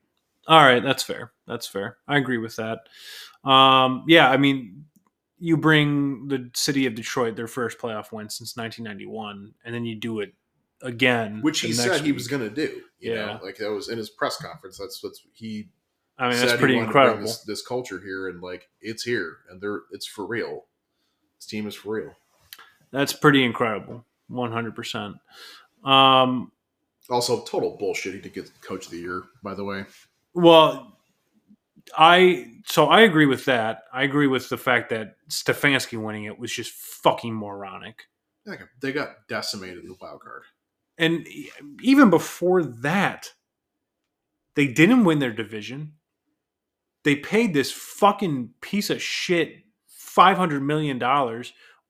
[0.48, 1.32] All right, that's fair.
[1.46, 1.98] That's fair.
[2.08, 2.88] I agree with that.
[3.48, 4.86] Um, yeah, I mean,
[5.38, 9.94] you bring the city of Detroit their first playoff win since 1991, and then you
[9.94, 10.32] do it
[10.82, 12.82] again, which he said he was going to do.
[12.98, 13.26] You Yeah.
[13.26, 14.78] know, like that was in his press conference.
[14.78, 15.68] That's what he
[16.18, 17.26] I mean, that's pretty he wanted to bring incredible.
[17.26, 20.64] This, this culture here, and like it's here, and they're it's for real.
[21.38, 22.14] This team is for real.
[22.90, 24.04] That's pretty incredible.
[24.30, 25.14] 100%.
[25.84, 26.50] Um,
[27.10, 28.14] Also, total bullshit.
[28.14, 29.84] He did get coach of the year, by the way.
[30.38, 30.98] Well,
[31.96, 33.84] I so I agree with that.
[33.92, 38.04] I agree with the fact that Stefanski winning it was just fucking moronic.
[38.80, 40.42] They got- decimated in the wild card.
[40.96, 41.26] And
[41.82, 43.32] even before that,
[44.54, 45.94] they didn't win their division.
[47.04, 49.64] They paid this fucking piece of shit
[50.16, 51.00] $500 million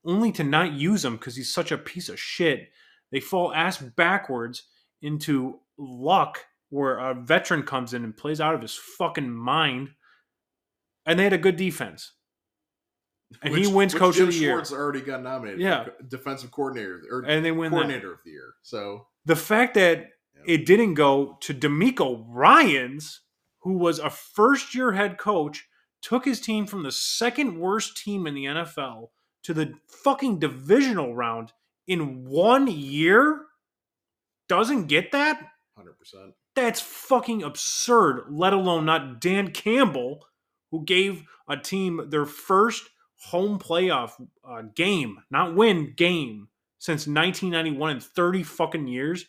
[0.04, 2.70] only to not use him because he's such a piece of shit.
[3.10, 4.64] They fall ass backwards
[5.00, 9.90] into luck where a veteran comes in and plays out of his fucking mind.
[11.06, 12.12] And they had a good defense.
[13.42, 14.50] And he wins coach Jim of the year.
[14.52, 15.60] Schwartz already got nominated.
[15.60, 15.86] Yeah.
[16.08, 17.76] defensive coordinator or And they win that.
[17.76, 18.54] coordinator of the year.
[18.62, 19.98] So the fact that
[20.34, 20.54] Yeah.
[20.54, 23.20] it didn't go to DeMeco Ryans,
[23.62, 25.68] who was a first year head coach,
[26.00, 29.10] took his team from the second worst team in the NFL
[29.42, 31.52] to the fucking divisional round
[31.86, 33.46] in one year,
[34.48, 35.42] doesn't get that?
[35.76, 36.34] hundred percent.
[36.58, 40.26] That's fucking absurd, let alone not Dan Campbell,
[40.72, 42.90] who gave a team their first
[43.26, 46.48] home playoff uh, game, not win, game
[46.80, 49.26] since 1991 in 30 fucking years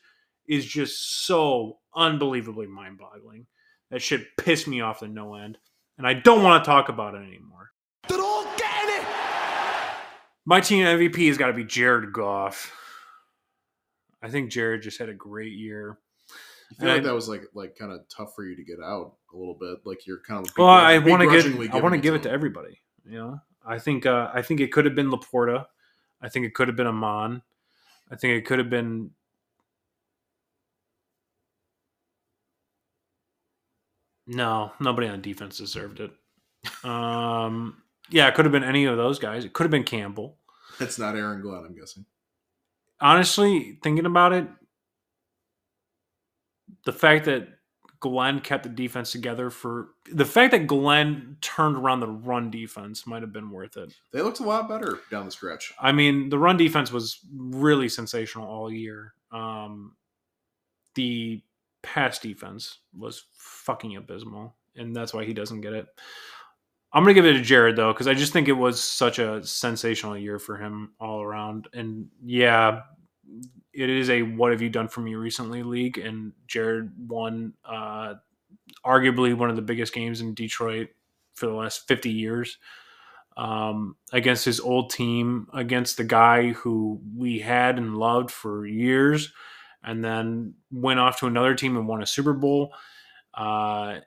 [0.47, 3.45] is just so unbelievably mind boggling.
[3.91, 5.59] That shit pissed me off to no end.
[5.99, 7.69] And I don't want to talk about it anymore.
[10.47, 12.75] My team MVP has got to be Jared Goff.
[14.19, 15.99] I think Jared just had a great year.
[16.69, 18.63] You feel And like I- that was like like kind of tough for you to
[18.63, 19.79] get out a little bit.
[19.85, 22.31] Like you're kind of Well, I want to give I want to give it to
[22.31, 22.79] everybody.
[23.05, 25.65] You know, I think uh, I think it could have been LaPorta.
[26.21, 27.41] I think it could have been Amon.
[28.11, 29.11] I think it could have been.
[34.27, 36.11] No, nobody on defense deserved it.
[36.83, 39.43] Um, yeah, it could have been any of those guys.
[39.45, 40.37] It could have been Campbell.
[40.77, 42.05] That's not Aaron Glenn, I'm guessing.
[43.01, 44.47] honestly, thinking about it,
[46.85, 47.47] the fact that
[47.99, 53.05] Glenn kept the defense together for the fact that Glenn turned around the run defense
[53.05, 53.93] might have been worth it.
[54.11, 55.73] They looked a lot better down the stretch.
[55.79, 59.13] I mean, the run defense was really sensational all year.
[59.31, 59.95] Um,
[60.95, 61.41] the
[61.81, 65.87] pass defense was fucking abysmal, and that's why he doesn't get it.
[66.93, 69.43] I'm gonna give it to Jared though, because I just think it was such a
[69.45, 71.67] sensational year for him all around.
[71.73, 72.81] And yeah,
[73.73, 78.15] it is a "What have you done for me recently?" league, and Jared won uh,
[78.85, 80.89] arguably one of the biggest games in Detroit
[81.35, 82.57] for the last 50 years.
[83.37, 89.31] um, against his old team, against the guy who we had and loved for years,
[89.83, 92.73] and then went off to another team and won a Super Bowl.
[93.33, 93.99] Uh,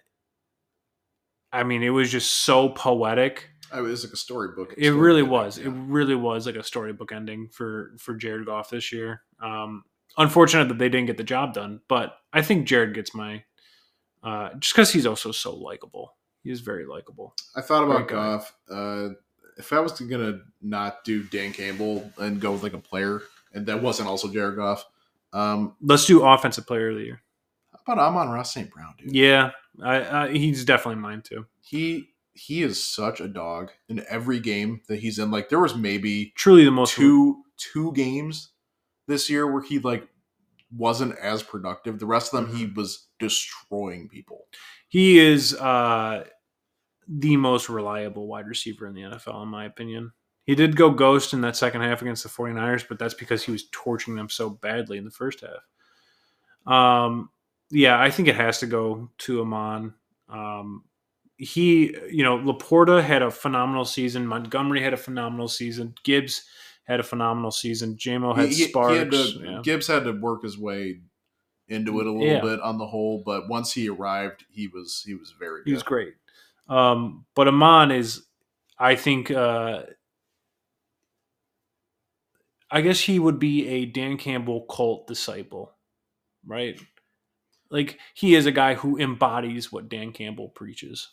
[1.53, 3.51] I mean, it was just so poetic.
[3.73, 4.75] I it was like a storybook.
[4.77, 5.59] It really storybook, was.
[5.59, 5.67] yeah.
[5.67, 9.23] It really was like a storybook ending for for Jared Goff this year.
[9.41, 9.85] Um,
[10.19, 13.45] unfortunate that they didn't get the job done, but I think Jared gets my
[14.23, 16.15] uh, just because he's also so likable.
[16.43, 17.35] He is very likable.
[17.57, 18.09] I thought about.
[18.09, 18.55] Goff.
[18.71, 19.11] Uh,
[19.59, 23.67] if I was gonna not do Dan Campbell and go with like a player, and
[23.67, 24.85] that wasn't also Jared Goff,
[25.33, 27.23] um, Let's do offensive player of the year.
[27.87, 28.71] how about Amon-Ra St.
[28.71, 29.15] Brown, dude?
[29.15, 29.51] Yeah,
[29.83, 31.47] I, I, he's definitely mine too.
[31.61, 35.31] He he is such a dog in every game that he's in.
[35.31, 38.51] Like there was maybe Truly the most two two games
[39.07, 40.09] this year where he like
[40.75, 41.99] wasn't as productive.
[41.99, 44.47] The rest of them he was destroying people.
[44.89, 46.25] He is uh,
[47.09, 50.13] the most reliable wide receiver in the NFL, in my opinion.
[50.45, 53.53] He did go ghost in that second half against the 49ers, but that's because he
[53.53, 56.73] was torching them so badly in the first half.
[56.73, 57.31] Um,
[57.71, 59.95] yeah, I think it has to go to Amon.
[60.29, 60.85] Um,
[61.45, 64.27] he, you know, LaPorta had a phenomenal season.
[64.27, 65.95] Montgomery had a phenomenal season.
[66.05, 66.45] Gibbs
[66.85, 67.97] had a phenomenal season.
[67.97, 68.97] Jamo had He- he- he sparks.
[68.97, 69.61] had to- yeah.
[69.63, 71.01] Gibbs had to work his way
[71.69, 72.41] into it a little Yeah.
[72.41, 75.69] bit on the whole, but once he arrived, he was he was very good.
[75.71, 76.15] He was great.
[76.69, 78.27] Um, but Amon is,
[78.79, 79.83] I think, uh,
[82.71, 85.73] I guess he would be a Dan Campbell cult disciple,
[86.47, 86.81] right?
[87.71, 91.11] Like he is a guy who embodies what Dan Campbell preaches.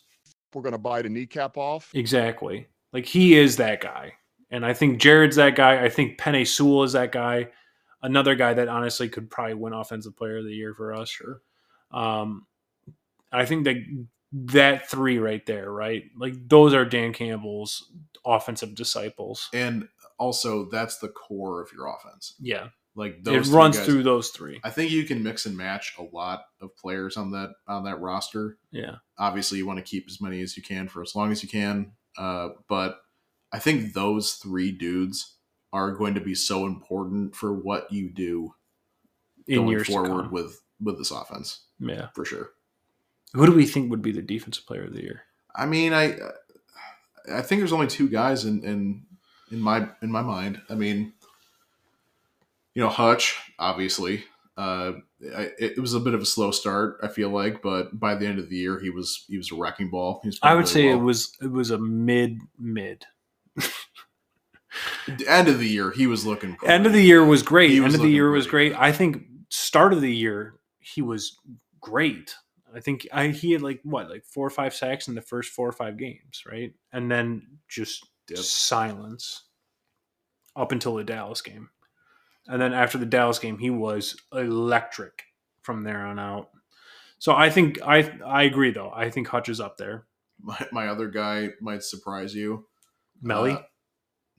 [0.54, 1.90] We're going to bite a kneecap off.
[1.94, 2.66] Exactly.
[2.92, 4.14] Like he is that guy.
[4.50, 5.84] And I think Jared's that guy.
[5.84, 7.48] I think Penei Sewell is that guy.
[8.02, 11.08] Another guy that honestly could probably win offensive player of the year for us.
[11.08, 11.40] Sure.
[11.92, 12.46] Um,
[13.30, 13.76] I think that
[14.32, 16.04] that three right there, right?
[16.16, 17.92] Like those are Dan Campbell's
[18.24, 19.48] offensive disciples.
[19.52, 19.88] and
[20.18, 22.34] also that's the core of your offense.
[22.40, 22.68] Yeah.
[22.96, 24.60] Like It runs guys- through those three.
[24.64, 28.00] I think you can mix and match a lot of players on that on that
[28.00, 28.58] roster.
[28.72, 28.96] Yeah.
[29.18, 31.48] Obviously, you want to keep as many as you can for as long as you
[31.48, 31.92] can.
[32.18, 33.00] Uh, but
[33.52, 35.36] I think those three dudes
[35.72, 38.54] are going to be so important for what you do
[39.46, 42.08] In going forward with with this offense Yeah.
[42.14, 42.50] for sure.
[43.34, 45.22] Who do we think would be the defensive player of the year?
[45.54, 46.18] I mean, I
[47.32, 49.06] I think there's only two guys in in
[49.52, 50.60] in my in my mind.
[50.68, 51.12] I mean,
[52.74, 54.24] you know, Hutch obviously.
[54.56, 54.92] Uh,
[55.34, 58.26] I, it was a bit of a slow start, I feel like, but by the
[58.26, 60.20] end of the year, he was he was a wrecking ball.
[60.22, 63.06] He was I would really say it was it was a mid mid.
[65.26, 65.90] end of the year.
[65.90, 66.56] He was looking.
[66.64, 67.70] End of the year was great.
[67.70, 68.74] He End was of the year was great.
[68.76, 71.38] I think start of the year he was
[71.80, 72.34] great.
[72.74, 75.52] I think I he had like what like four or five sacks in the first
[75.52, 76.72] four or five games, right?
[76.92, 78.38] And then just Yep.
[78.38, 79.42] silence
[80.54, 81.70] up until the Dallas game.
[82.50, 85.22] And then after the Dallas game, he was electric
[85.62, 86.48] from there on out.
[87.18, 88.90] So I think I I agree though.
[88.94, 90.06] I think Hutch is up there.
[90.42, 92.66] My, my other guy might surprise you.
[93.22, 93.62] Melly, Uh,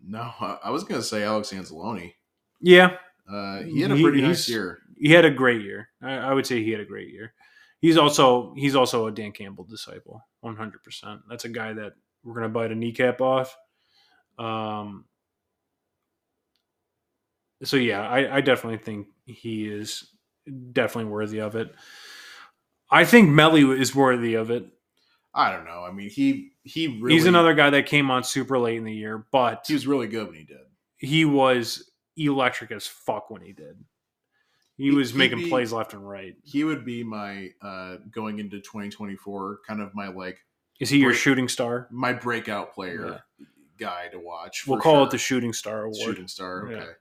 [0.03, 2.13] no, I, I was gonna say Alex Anzalone.
[2.59, 2.97] yeah,
[3.31, 4.79] Uh, he had a pretty he's- nice year.
[4.97, 5.89] he had a great year.
[6.01, 7.33] I, I would say he had a great year.
[7.81, 11.21] He's also he's also a Dan Campbell disciple, one hundred percent.
[11.29, 11.93] That's a guy that
[12.23, 13.55] we're gonna bite a kneecap off.
[14.39, 15.05] Um.
[17.63, 20.07] So yeah, I, I definitely think he is
[20.71, 21.73] definitely worthy of it.
[22.89, 24.65] I think Melly is worthy of it.
[25.33, 25.83] I don't know.
[25.83, 28.93] I mean, he he really He's another guy that came on super late in the
[28.93, 30.57] year, but He was really good when he did.
[30.97, 33.77] he was electric as fuck when he did.
[34.75, 36.35] He, He- was making be- plays left and right.
[36.43, 40.39] He would be my uh going into 2024 kind of my like
[40.81, 41.87] Is he your shooting star?
[41.91, 43.21] my breakout player
[43.79, 44.65] guy to watch.
[44.67, 45.03] We'll call sure.
[45.07, 45.95] it the shooting star award.
[45.97, 46.67] shooting star.
[46.67, 46.79] Okay.
[46.89, 46.93] Uh,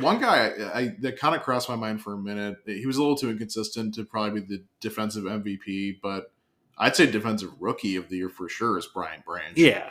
[0.00, 2.58] One guy I, I, that kind of crossed my mind for a minute.
[2.64, 6.32] He was a little too inconsistent to probably be the defensive MVP, but
[6.78, 9.56] I'd say defensive rookie of the year for sure is Brian Branch.
[9.56, 9.90] yeah.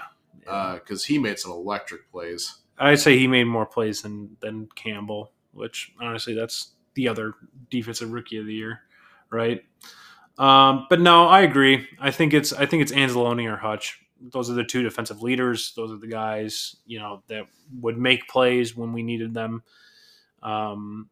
[0.76, 2.60] because he made some electric plays.
[2.78, 7.34] I'd say he made more plays than than Campbell, which honestly that's the other
[7.70, 8.82] defensive rookie of the year,
[9.30, 9.64] right?
[10.38, 11.88] Um, but no, I agree.
[12.00, 14.03] I think it's I think it's Anzalone or Hutch.
[14.32, 15.74] Those are the two defensive leaders.
[15.76, 17.46] Those are the guys you know that
[17.80, 19.64] would make plays when we needed them.
[20.42, 21.10] Um,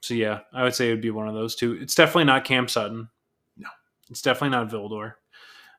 [0.00, 1.74] so yeah, I would say it would be one of those two.
[1.80, 3.08] It's definitely not Cam Sutton.
[3.56, 3.68] No.
[4.08, 5.14] it's definitely not Vildor.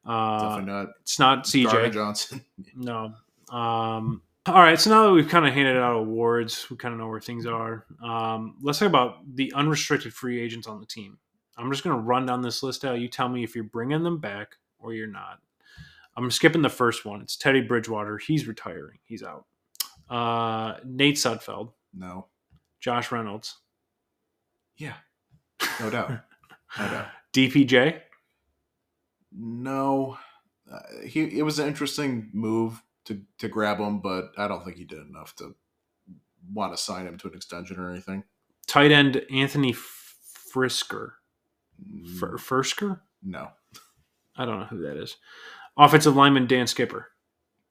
[0.05, 1.65] Uh, Definitely not it's not CJ.
[1.65, 2.45] Darvin Johnson.
[2.75, 3.13] No.
[3.51, 4.79] Um, all right.
[4.79, 7.45] So now that we've kind of handed out awards, we kind of know where things
[7.45, 7.85] are.
[8.03, 11.19] Um, let's talk about the unrestricted free agents on the team.
[11.57, 12.99] I'm just going to run down this list out.
[12.99, 15.39] You tell me if you're bringing them back or you're not.
[16.17, 17.21] I'm skipping the first one.
[17.21, 18.17] It's Teddy Bridgewater.
[18.17, 18.99] He's retiring.
[19.03, 19.45] He's out.
[20.09, 22.27] Uh, Nate Sudfeld, No.
[22.81, 23.57] Josh Reynolds,
[24.77, 24.95] Yeah.
[25.79, 26.11] No doubt.
[26.79, 27.07] No doubt.
[27.33, 27.99] DPJ.
[29.33, 30.17] No.
[30.71, 34.77] Uh, he it was an interesting move to to grab him, but I don't think
[34.77, 35.53] he did enough to
[36.53, 38.23] want to sign him to an extension or anything.
[38.67, 41.11] Tight end Anthony Firkser.
[41.85, 43.01] Mm, Firkser?
[43.21, 43.49] No.
[44.37, 45.17] I don't know who that is.
[45.77, 47.07] Offensive lineman Dan Skipper.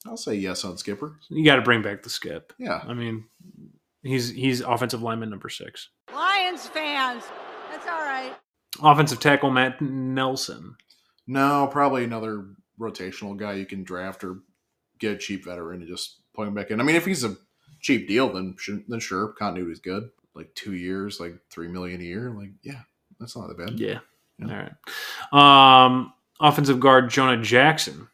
[0.05, 1.17] I'll say yes on Skipper.
[1.29, 2.53] You got to bring back the skip.
[2.57, 2.81] Yeah.
[2.87, 3.25] I mean,
[4.01, 5.89] he's he's offensive lineman number six.
[6.13, 7.23] Lions fans.
[7.69, 8.33] That's all right.
[8.81, 10.75] Offensive tackle Matt Nelson.
[11.27, 12.47] No, probably another
[12.79, 14.39] rotational guy you can draft or
[14.99, 16.81] get a cheap veteran and just plug him back in.
[16.81, 17.37] I mean, if he's a
[17.79, 18.55] cheap deal, then
[18.87, 20.09] then sure, continuity's good.
[20.33, 22.31] Like two years, like three million a year.
[22.31, 22.81] Like, yeah,
[23.19, 23.79] that's not that bad.
[23.79, 23.99] Yeah.
[24.39, 24.65] Yeah.
[25.31, 25.85] All right.
[25.85, 28.07] Um, offensive guard Jonah Jackson.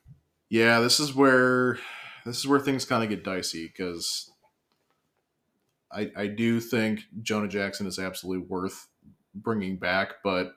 [0.49, 1.79] Yeah, this is where
[2.25, 4.29] this is where things kind of get dicey because
[5.91, 8.87] I I do think Jonah Jackson is absolutely worth
[9.33, 10.53] bringing back, but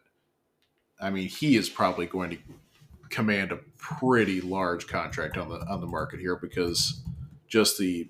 [1.01, 2.39] I mean he is probably going to
[3.09, 7.03] command a pretty large contract on the on the market here because
[7.49, 8.09] just the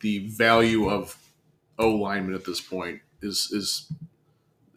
[0.00, 1.16] the value of
[1.78, 3.90] O linemen at this point is is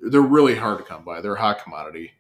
[0.02, 1.22] they're really hard to come by.
[1.22, 2.12] They're a hot commodity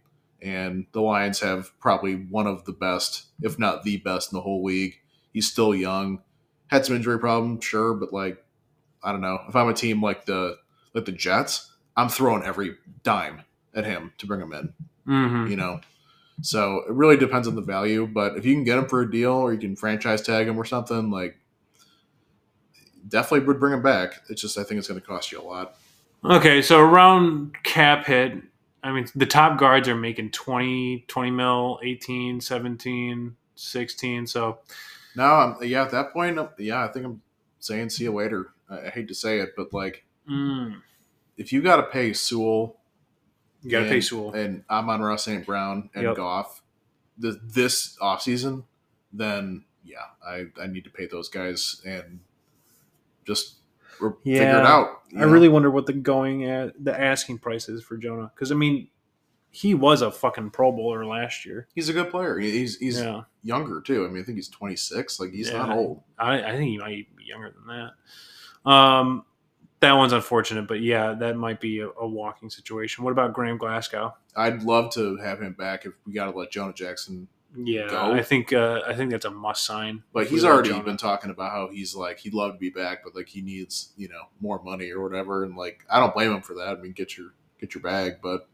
[0.41, 4.41] and the Lions have probably one of the best, if not the best, in the
[4.41, 4.95] whole league.
[5.33, 6.21] He's still young,
[6.67, 8.43] had some injury problems, sure, but like
[9.03, 9.39] I don't know.
[9.47, 10.57] If I'm a team like the
[10.93, 14.73] like the Jets, I'm throwing every dime at him to bring him in.
[15.07, 15.47] Mm-hmm.
[15.47, 15.81] You know,
[16.41, 18.07] so it really depends on the value.
[18.07, 20.57] But if you can get him for a deal, or you can franchise tag him
[20.57, 21.37] or something, like
[23.07, 24.21] definitely would bring him back.
[24.29, 25.75] It's just I think it's going to cost you a lot.
[26.23, 28.33] Okay, so around cap hit,
[28.83, 34.27] I mean, the top guards are making 20, 20 mil, 18, 17, 16.
[34.27, 34.59] So,
[35.15, 37.21] No, I'm, yeah, at that point, yeah, I think I'm
[37.59, 38.49] saying see you later.
[38.69, 40.81] I, I hate to say it, but like mm,
[41.37, 42.77] if you got to pay Sewell,
[43.61, 44.33] you got to pay Sewell.
[44.33, 45.45] and Amon-Ra St.
[45.45, 46.15] Brown and Yep.
[46.15, 46.61] Goff
[47.17, 48.63] the, this offseason,
[49.13, 52.21] then yeah, I, I need to pay those guys and
[53.25, 53.57] just
[54.01, 54.67] or figure it Yeah.
[54.67, 55.01] out.
[55.15, 55.27] I know?
[55.27, 58.31] really wonder what the going at the asking price is for Jonah.
[58.35, 58.87] Because, I mean,
[59.49, 61.67] he was a fucking Pro Bowler last year.
[61.75, 62.39] he's a good player.
[62.39, 63.23] He's he's yeah.
[63.43, 64.05] younger too.
[64.05, 65.19] I mean, I think he's 26.
[65.19, 65.57] Like he's Yeah.
[65.57, 66.03] not old.
[66.17, 68.69] I, I think he might be younger than that.
[68.69, 69.25] Um,
[69.81, 73.03] that one's unfortunate, but yeah, that might be a, a walking situation.
[73.03, 74.15] What about Graham Glasgow?
[74.35, 77.27] I'd love to have him back if we got to let Jonah Jackson
[77.57, 78.13] Yeah, Go.
[78.13, 80.03] I think uh, I think that's a must sign.
[80.13, 83.03] But he's already Jonah- been talking about how he's like he'd love to be back,
[83.03, 85.43] but like he needs you know more money or whatever.
[85.43, 86.77] And like I don't blame him for that.
[86.77, 88.47] I mean, get your get your bag, but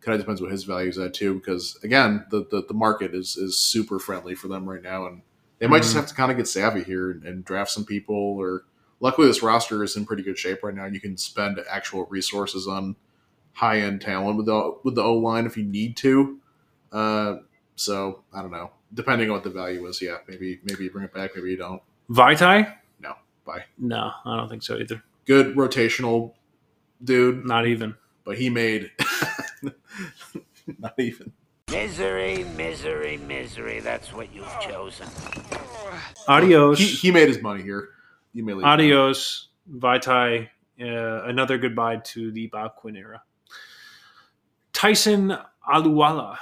[0.00, 1.34] kind of depends what his value is at too.
[1.34, 5.22] Because again, the, the the market is is super friendly for them right now, and
[5.60, 5.98] they might just Mhm.
[6.00, 8.16] have to kind of get savvy here and, and draft some people.
[8.16, 8.64] Or
[8.98, 12.06] luckily, this roster is in pretty good shape right now, and you can spend actual
[12.06, 12.96] resources on
[13.52, 16.40] high end talent with the with the O line if you need to.
[16.90, 17.36] Uh,
[17.82, 18.70] so I don't know.
[18.94, 21.56] Depending on what the value is, yeah, maybe maybe you bring it back, maybe you
[21.56, 21.82] don't.
[22.10, 22.74] Vaitai?
[23.00, 23.14] No,
[23.46, 23.64] bye.
[23.78, 25.02] No, I don't think so either.
[25.26, 26.32] Good rotational
[27.02, 27.94] dude, Not even.
[28.24, 28.90] but he made
[30.78, 31.32] not even.
[31.70, 33.80] Misery, misery, misery.
[33.80, 35.06] That's what you've chosen.
[36.28, 36.78] Adios.
[36.78, 37.88] He, he made his money here.
[38.34, 38.62] You may leave.
[38.62, 38.72] now.
[38.72, 40.48] Adios, Vaitai.
[40.80, 43.22] Uh, another goodbye to the Bob Quinn era.
[44.72, 45.36] Tyson
[45.68, 46.36] Alualu.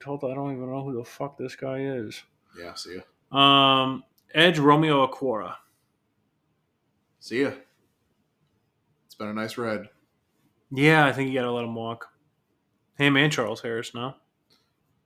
[0.00, 2.22] Told, I don't even know who the fuck this guy is.
[2.58, 3.02] Yeah, see ya.
[3.36, 4.04] Um,
[4.34, 5.54] Edge Romeo Okwara.
[7.20, 7.50] See ya.
[9.06, 9.88] It's been a nice ride.
[10.70, 12.06] Yeah, I think you gotta let him walk.
[12.96, 14.14] Him and Charles Harris, no?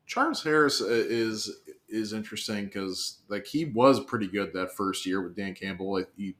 [0.06, 1.50] Charles Harris uh, is
[1.88, 6.02] is interesting because like he was pretty good that first year with Dan Campbell.
[6.16, 6.34] He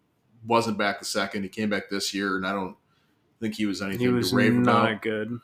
[0.47, 1.43] wasn't back the second.
[1.43, 2.77] He came back this year, and I don't
[3.41, 5.03] think he was anything He was to rave not about.
[5.03, 5.39] good.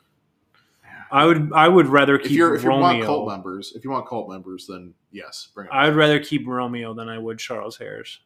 [1.11, 3.05] I would I would rather keep If you're if you want Romeo.
[3.05, 5.67] cult members, if you want cult members, then yes, bring.
[5.71, 8.19] I'd rather keep Romeo than I would Charles Harris.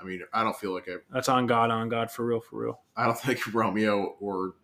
[0.00, 2.60] I mean, I don't feel like I That's on God, on God, for real, for
[2.64, 2.80] real.
[2.96, 4.54] I don't think Romeo or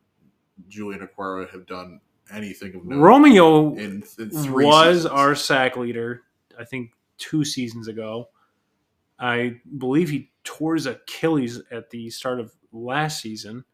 [0.68, 2.00] Julian Okwara have done
[2.32, 5.12] anything of note Romeo in, in three was seasons.
[5.12, 6.22] our sack leader,
[6.58, 8.28] I think two seasons ago.
[9.18, 13.64] I believe he tore his Achilles at the start of last season,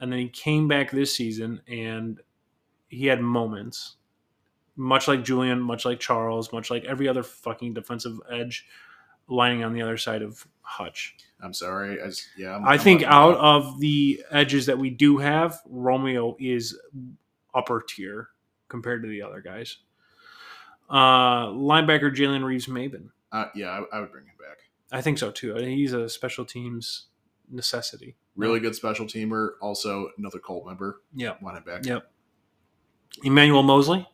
[0.00, 2.20] and then he came back this season and
[2.88, 3.96] he had moments.
[4.76, 8.66] Much like Julian, much like Charles, much like every other fucking defensive edge
[9.26, 11.16] lining on the other side of Hutch.
[11.42, 12.00] I'm sorry.
[12.00, 15.60] I just, yeah, I'm, I I'm think out of the edges that we do have,
[15.66, 16.78] Romeo is
[17.54, 18.28] upper tier
[18.68, 19.78] compared to the other guys.
[20.88, 23.08] Uh, linebacker Jalen Reeves-Maybin.
[23.32, 24.58] Uh, yeah, I, I would bring him back.
[24.90, 25.54] I think so too.
[25.54, 27.06] I think He's a special teams
[27.50, 28.16] necessity.
[28.36, 29.50] Really good special teamer.
[29.60, 31.00] Also, another Colt member.
[31.14, 31.42] Yep.
[31.42, 31.84] Want him back?
[31.84, 32.10] Yep.
[33.24, 34.08] Emmanuel Moseley.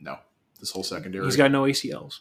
[0.00, 0.18] No,
[0.60, 1.24] this whole secondary.
[1.24, 2.20] He's got no ACLs.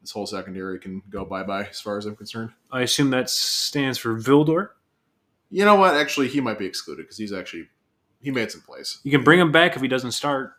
[0.00, 2.50] this whole secondary can go bye bye as far as I'm concerned.
[2.70, 4.70] I assume that stands for Vildor.
[5.50, 5.94] You know what?
[5.94, 7.68] Actually, he might be excluded because he's actually
[8.20, 8.98] he made some plays.
[9.02, 10.54] You can bring him back if he doesn't start.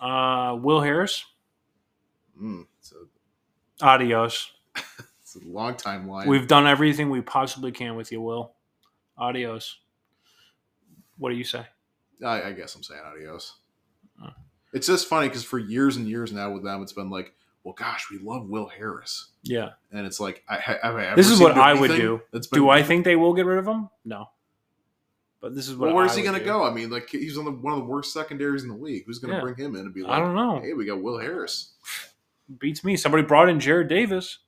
[0.00, 1.24] Uh, Will Harris.
[2.40, 2.66] Mm,
[3.80, 4.52] a, Adios.
[5.22, 6.28] it's a long time line.
[6.28, 8.52] We've done everything we possibly can with you, Will.
[9.16, 9.78] Adios.
[11.18, 11.66] What do you say?
[12.24, 13.54] I, I guess I'm saying adios.
[14.76, 17.32] It's just funny because for years and years now with them, it's been like,
[17.64, 19.70] well, gosh, we love Will Harris, Yeah.
[19.90, 22.20] and it's like, I, I, have I ever This is what I would do.
[22.30, 23.88] Been, Do I think they will get rid of him?
[24.04, 24.28] No.
[25.40, 25.86] But this is what.
[25.88, 26.64] Well, where's he going to go?
[26.64, 29.04] I mean, like he's on the, one of the worst secondaries in the league.
[29.06, 29.42] Who's going to Yeah.
[29.42, 30.60] bring him in and be like, I don't know.
[30.60, 31.72] hey, we got Will Harris?
[32.58, 32.96] Beats me.
[32.96, 34.38] Somebody brought in Jarrad Davis.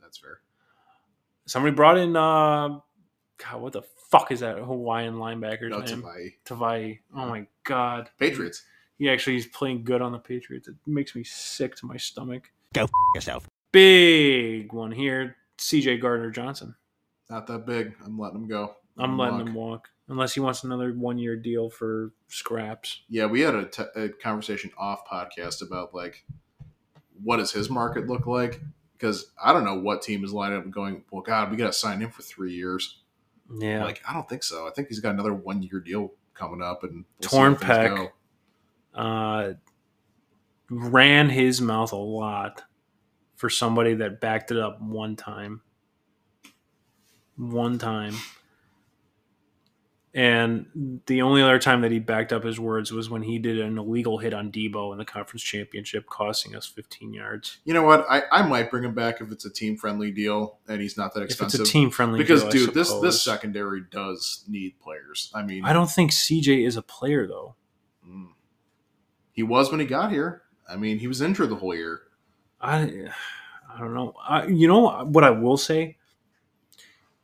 [0.00, 0.40] That's fair.
[1.46, 2.14] Somebody brought in.
[2.16, 2.78] uh
[3.38, 6.02] God, what the fuck is that Hawaiian linebacker's No, name?
[6.02, 6.34] Tavai.
[6.44, 6.98] Tavai.
[7.14, 8.10] Oh my god.
[8.18, 8.62] Patriots.
[9.02, 10.68] He actually is playing good on the Patriots.
[10.68, 12.52] It makes me sick to my stomach.
[12.72, 13.48] Go f- yourself.
[13.72, 15.38] Big one here.
[15.58, 16.76] CJ Gardner Johnson.
[17.28, 17.96] Not that big.
[18.04, 18.76] I'm letting him go.
[18.96, 19.88] I'm Let letting him walk.
[20.06, 23.00] Unless he wants another one year deal for scraps.
[23.08, 26.24] Yeah, we had a, t- a conversation off podcast about like
[27.24, 28.60] what does his market look like?
[28.92, 31.02] Because I don't know what team is lining up and going.
[31.10, 33.00] Well, God, we got to sign him for three years.
[33.52, 33.82] Yeah.
[33.82, 34.68] Like, I don't think so.
[34.68, 37.98] I think he's got another one year deal coming up, and we'll Torn how things
[37.98, 38.10] pec.
[38.94, 39.52] Uh,
[40.70, 42.62] ran his mouth a lot
[43.34, 45.62] for somebody that backed it up one time.
[47.36, 48.14] One time.
[50.14, 53.58] And the only other time that he backed up his words was when he did
[53.58, 57.58] an illegal hit on Deebo in the conference championship, costing us 15 yards.
[57.64, 58.04] You know what?
[58.10, 61.14] I, I might bring him back if it's a team friendly deal and he's not
[61.14, 61.60] that If expensive.
[61.60, 65.30] it's a team friendly because, deal, dude, this this secondary does need players.
[65.34, 67.54] I mean, I don't think CJ is a player though.
[68.06, 68.28] mm.
[69.32, 70.42] He was when he got here.
[70.68, 72.02] I mean, he was injured the whole year.
[72.60, 73.08] I
[73.74, 74.14] I don't know.
[74.22, 75.96] I, you know what I will say?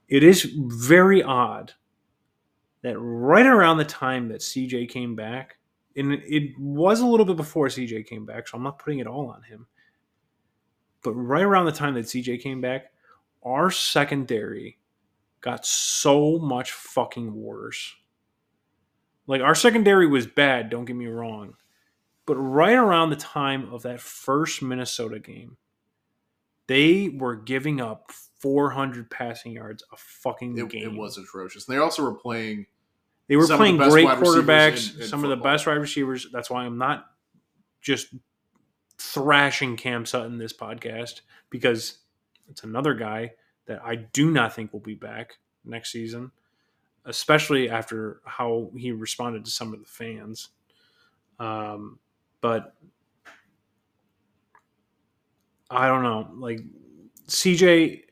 [0.09, 1.73] It is very odd
[2.83, 5.59] that right around the time that CJ came back,
[5.97, 9.07] and it- was a little bit before CJ came back, so I'm not putting it
[9.07, 9.67] all on him.
[11.03, 12.93] But right around the time that CJ came back,
[13.43, 14.79] our secondary
[15.41, 17.95] got so much fucking worse.
[19.27, 21.55] Like our secondary was bad, don't get me wrong.
[22.29, 25.57] But right around the time of that first Minnesota game,
[26.67, 30.83] they were giving up 400 passing yards a fucking It, game.
[30.85, 31.67] it was atrocious.
[31.67, 32.67] And they also were playing.
[33.29, 35.67] They were some of the playing best great quarterbacks, in- in some of the best
[35.67, 36.27] wide receivers.
[36.31, 37.07] That's why I'm not
[37.81, 38.09] just
[38.99, 41.99] thrashing Cam Sutton this podcast because
[42.49, 43.33] it's another guy
[43.67, 46.31] that I do not think will be back next season,
[47.07, 50.51] especially after how he responded to some of the fans.
[51.39, 51.99] Um,
[52.41, 52.75] but
[55.71, 56.29] I don't know.
[56.35, 56.61] Like
[57.29, 58.03] CJ,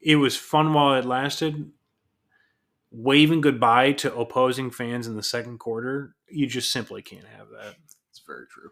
[0.00, 1.70] it was fun while it lasted.
[2.90, 7.76] Waving goodbye to opposing fans in the second quarter, you just simply can't have that.
[8.10, 8.70] It's very true.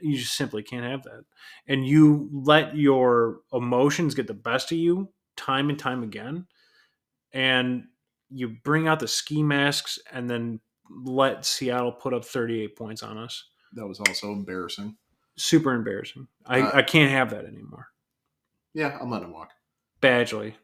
[0.00, 1.24] You just simply can't have that.
[1.66, 6.46] And you let your emotions get the best of you time and time again.
[7.32, 7.84] And
[8.28, 10.60] you bring out the ski masks and then
[10.90, 13.44] let Seattle put up 38 points on us.
[13.74, 14.96] That was also embarrassing.
[15.36, 16.28] Super embarrassing.
[16.44, 17.88] I, Uh, I can't have that anymore.
[18.74, 19.50] Yeah, I'm letting him walk.
[20.00, 20.54] Badgley.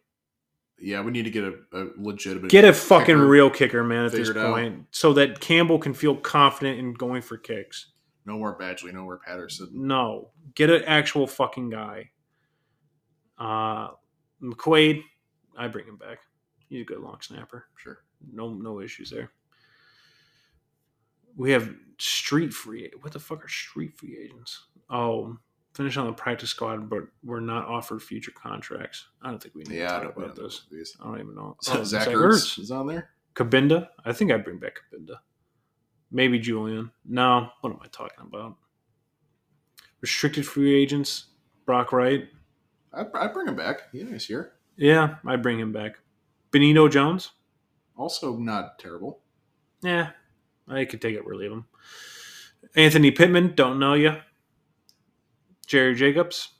[0.81, 2.51] Yeah, we need to get a, a legitimate.
[2.51, 3.27] Get a fucking kicker.
[3.27, 4.53] real kicker, man, at this figured out.
[4.55, 7.93] point, so that Campbell can feel confident in going for kicks.
[8.27, 9.71] No more Badgley, no more Patterson.
[9.73, 12.11] No, get an actual fucking guy.
[13.39, 13.89] Uh,
[14.43, 15.03] McQuaide,
[15.57, 16.19] I bring him back.
[16.69, 17.67] He's a good long snapper.
[17.77, 17.99] Sure.
[18.33, 19.33] No, no issues there.
[21.37, 22.91] We have street free.
[23.01, 24.67] What the fuck are street free agents?
[24.91, 25.37] Oh,
[25.75, 29.07] finish on the practice squad, but we're not offered future contracts.
[29.23, 30.65] I don't think we need Yeah, to talk about this.
[30.71, 30.97] these.
[31.01, 31.57] I don't even know.
[31.63, 33.11] So Oh, Zach Zach Ertz is on there.
[33.35, 33.89] Cabinda.
[34.05, 35.19] I think I'd bring back Cabinda.
[36.11, 36.91] Maybe Julian.
[37.05, 38.57] No, what am I talking about?
[40.01, 41.27] Restricted free agents.
[41.67, 42.29] Brock Wright.
[42.93, 43.83] I I bring him back.
[43.93, 44.55] He's nice here.
[44.77, 45.99] Yeah, I'd bring him back.
[46.51, 47.33] Benito Jones.
[47.97, 49.21] Also not terrible.
[49.83, 50.11] Yeah,
[50.67, 51.67] I could take it or leave him.
[52.75, 53.55] Anthony Pittman.
[53.55, 54.17] Don't know you.
[55.67, 56.55] Jerry Jacobs.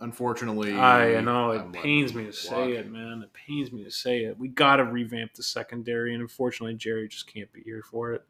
[0.00, 3.22] Unfortunately, I know it I'm pains me to say it, man.
[3.24, 4.38] It pains me to say it.
[4.38, 8.22] We got to revamp the secondary, and unfortunately, Jerry just can't be here for it.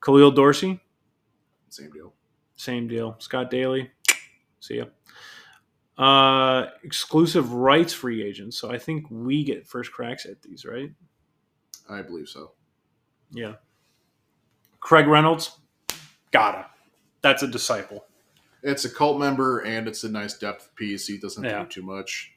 [0.00, 0.80] Khalil Dorsey.
[1.70, 2.12] Same deal.
[2.54, 3.16] Same deal.
[3.18, 3.90] Scott Daly.
[4.60, 4.84] See ya.
[5.98, 8.56] Uh, exclusive rights free agents.
[8.56, 10.92] So I think we get first cracks at these, right?
[11.88, 12.52] I believe so.
[13.32, 13.54] Yeah.
[14.86, 15.58] Craig Reynolds,
[16.30, 16.66] gotta.
[17.20, 18.04] That's a disciple.
[18.62, 21.08] It's a cult member and it's a nice depth piece.
[21.08, 21.64] He doesn't Yeah.
[21.64, 22.30] do too much.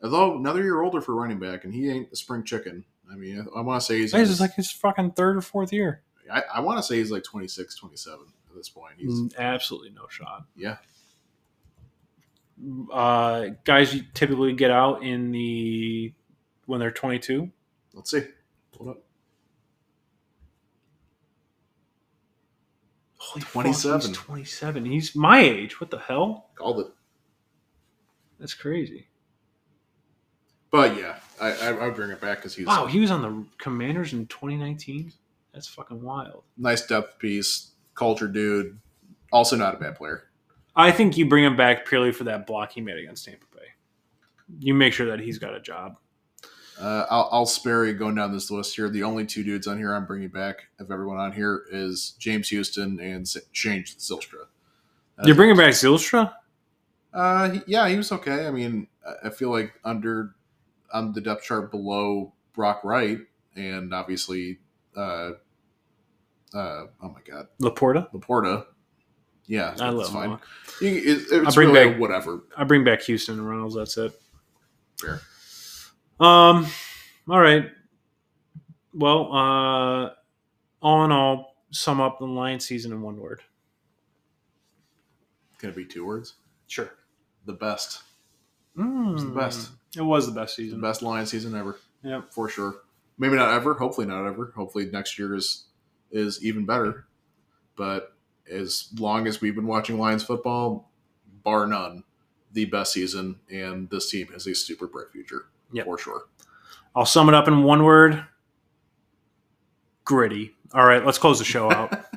[0.00, 2.84] Although another year older for running back, and he ain't a spring chicken.
[3.10, 4.14] I mean, I, want to say he's.
[4.40, 6.02] Like his fucking third or fourth year.
[6.32, 8.20] I, I want to say he's like 26, 27
[8.50, 8.94] at this point.
[8.98, 10.44] He's Mm, Absolutely no shot.
[10.54, 10.76] yeah.
[12.92, 16.12] Uh, guys you typically get out in the
[16.66, 17.50] when they're 22.
[17.92, 18.22] Let's see.
[18.76, 19.02] Hold up.
[23.32, 24.00] Holy fuck, 27.
[24.08, 24.84] he's 27.
[24.84, 25.80] He's my age.
[25.80, 26.50] What the hell?
[26.54, 26.86] Called it.
[28.38, 29.08] That's crazy.
[30.70, 33.46] But yeah, I I, I bring it back because he's Wow, he was on the
[33.58, 35.12] Commanders in 2019.
[35.52, 36.44] That's fucking wild.
[36.56, 38.78] nice depth piece, culture dude.
[39.32, 40.24] Also not a bad player.
[40.74, 43.66] I think you bring him back purely for that block he made against Tampa Bay.
[44.60, 45.96] You make sure that he's got a job.
[46.80, 48.88] Uh, I'll, I'll spare you going down this list here.
[48.88, 52.48] The only two dudes on here I'm bringing back of everyone on here is James
[52.48, 54.46] Houston and Shane Zylstra.
[55.18, 56.32] Uh, You're bringing back Zylstra?
[57.12, 58.46] Uh, he- yeah, he was okay.
[58.46, 60.34] I mean, I- I feel like under
[60.92, 63.18] on the depth chart below Brock Wright,
[63.54, 64.58] and obviously,
[64.96, 65.32] uh,
[66.54, 68.10] uh, oh my God, LaPorta?
[68.12, 68.66] LaPorta.
[69.46, 70.38] Yeah, I that's love fine.
[70.80, 72.42] You- it- it's bring really back- whatever.
[72.56, 73.74] I bring back Houston and Reynolds.
[73.74, 74.18] That's it.
[75.00, 75.20] Fair.
[76.22, 76.66] Um.
[77.28, 77.66] All right.
[78.94, 80.10] Well, uh,
[80.82, 83.42] all in all, sum up the Lions season in one word.
[85.58, 86.34] Can it be two words?
[86.66, 86.90] Sure.
[87.46, 88.02] The best,
[88.76, 89.70] Mm, was the best.
[89.96, 90.80] It was the best the season.
[90.80, 91.78] best Lion season ever.
[92.02, 92.32] Yep.
[92.32, 92.76] for sure.
[93.18, 93.74] Maybe not ever.
[93.74, 94.52] Hopefully not ever.
[94.56, 95.66] Hopefully next year is
[96.10, 97.06] is even better.
[97.76, 98.14] But
[98.50, 100.90] as long as we've been watching Lions football,
[101.44, 102.04] bar none,
[102.52, 105.84] the best season, and this team has a super bright future Yep.
[105.84, 106.22] for sure.
[106.94, 108.24] I'll sum it up in one word:
[110.04, 110.54] gritty.
[110.74, 111.92] All right, let's close the show out.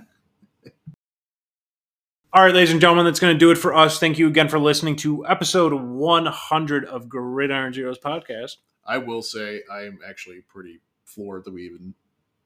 [2.33, 3.97] All right, ladies and gentlemen, that's going to do it for us.
[3.97, 8.57] Thank you again for listening to episode 100 of Gridiron Zeros podcast.
[8.85, 11.93] I will say I am actually pretty floored that we even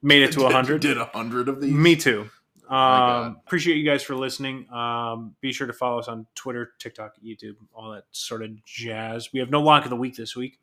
[0.02, 0.80] Made it to 100.
[0.80, 1.72] Did a hundred of these?
[1.72, 2.30] Me too.
[2.70, 4.70] Um, appreciate you guys for listening.
[4.72, 9.32] Um, be sure to follow us on Twitter, TikTok, YouTube, all that sort of jazz.
[9.32, 10.58] We have no lock of the week this week.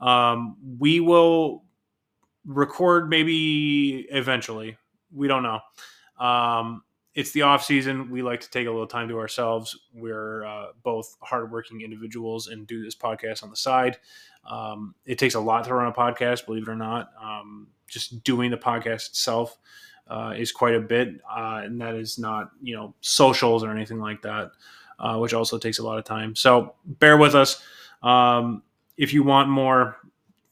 [0.00, 1.62] Um, we will
[2.44, 4.76] record maybe eventually.
[5.14, 5.60] We don't know.
[6.18, 6.82] Um,
[7.14, 8.10] it's the off season.
[8.10, 9.78] We like to take a little time to ourselves.
[9.94, 13.98] We're uh, both hardworking individuals and do this podcast on the side.
[14.48, 17.10] Um, it takes a lot to run a podcast, believe it or not.
[17.22, 19.58] Um, just doing the podcast itself
[20.08, 23.98] uh, is quite a bit, uh, and that is not you know socials or anything
[24.00, 24.52] like that,
[24.98, 26.34] uh, which also takes a lot of time.
[26.36, 27.62] So bear with us.
[28.02, 28.62] Um,
[28.96, 29.96] if you want more,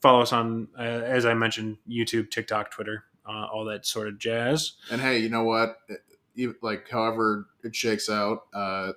[0.03, 4.19] follow us on, uh, as I mentioned, YouTube, TikTok, Twitter, uh, all that sort of
[4.19, 4.73] jazz.
[4.91, 5.79] And hey, you know what?
[6.63, 8.93] Like, however it shakes out, uh,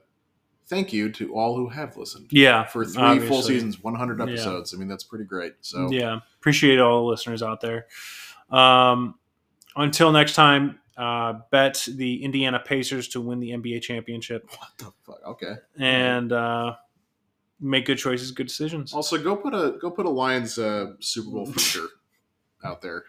[0.65, 4.25] thank you to all who have listened Yeah, for three full seasons, 100 Yeah.
[4.25, 4.73] episodes.
[4.73, 5.53] I mean, that's pretty great.
[5.61, 7.85] So yeah, appreciate all the listeners out there.
[8.49, 9.15] Um,
[9.77, 14.91] until next time, uh, bet the Indiana Pacers to win the NBA championship what the
[15.05, 15.21] fuck?
[15.27, 15.53] Okay.
[15.79, 16.75] and uh,
[17.59, 18.93] make good choices, good decisions.
[18.93, 21.87] Also, go put a go put a Lions uh, Super Bowl future
[22.65, 23.03] out there.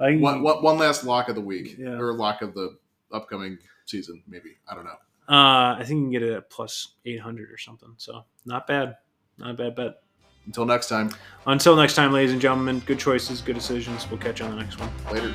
[0.00, 1.98] I, One, one, last lock of the week Yeah.
[1.98, 2.78] or lock of the
[3.12, 4.56] upcoming season, maybe.
[4.70, 4.96] I don't know.
[5.28, 7.92] Uh, I think you can get it at plus 800 or something.
[7.98, 8.96] So not bad.
[9.38, 10.02] Not a bad bet.
[10.48, 11.10] Until next time,
[11.46, 14.08] Until next time, ladies and gentlemen, good choices, good decisions.
[14.10, 14.90] We'll catch you on the next one.
[15.12, 15.34] later.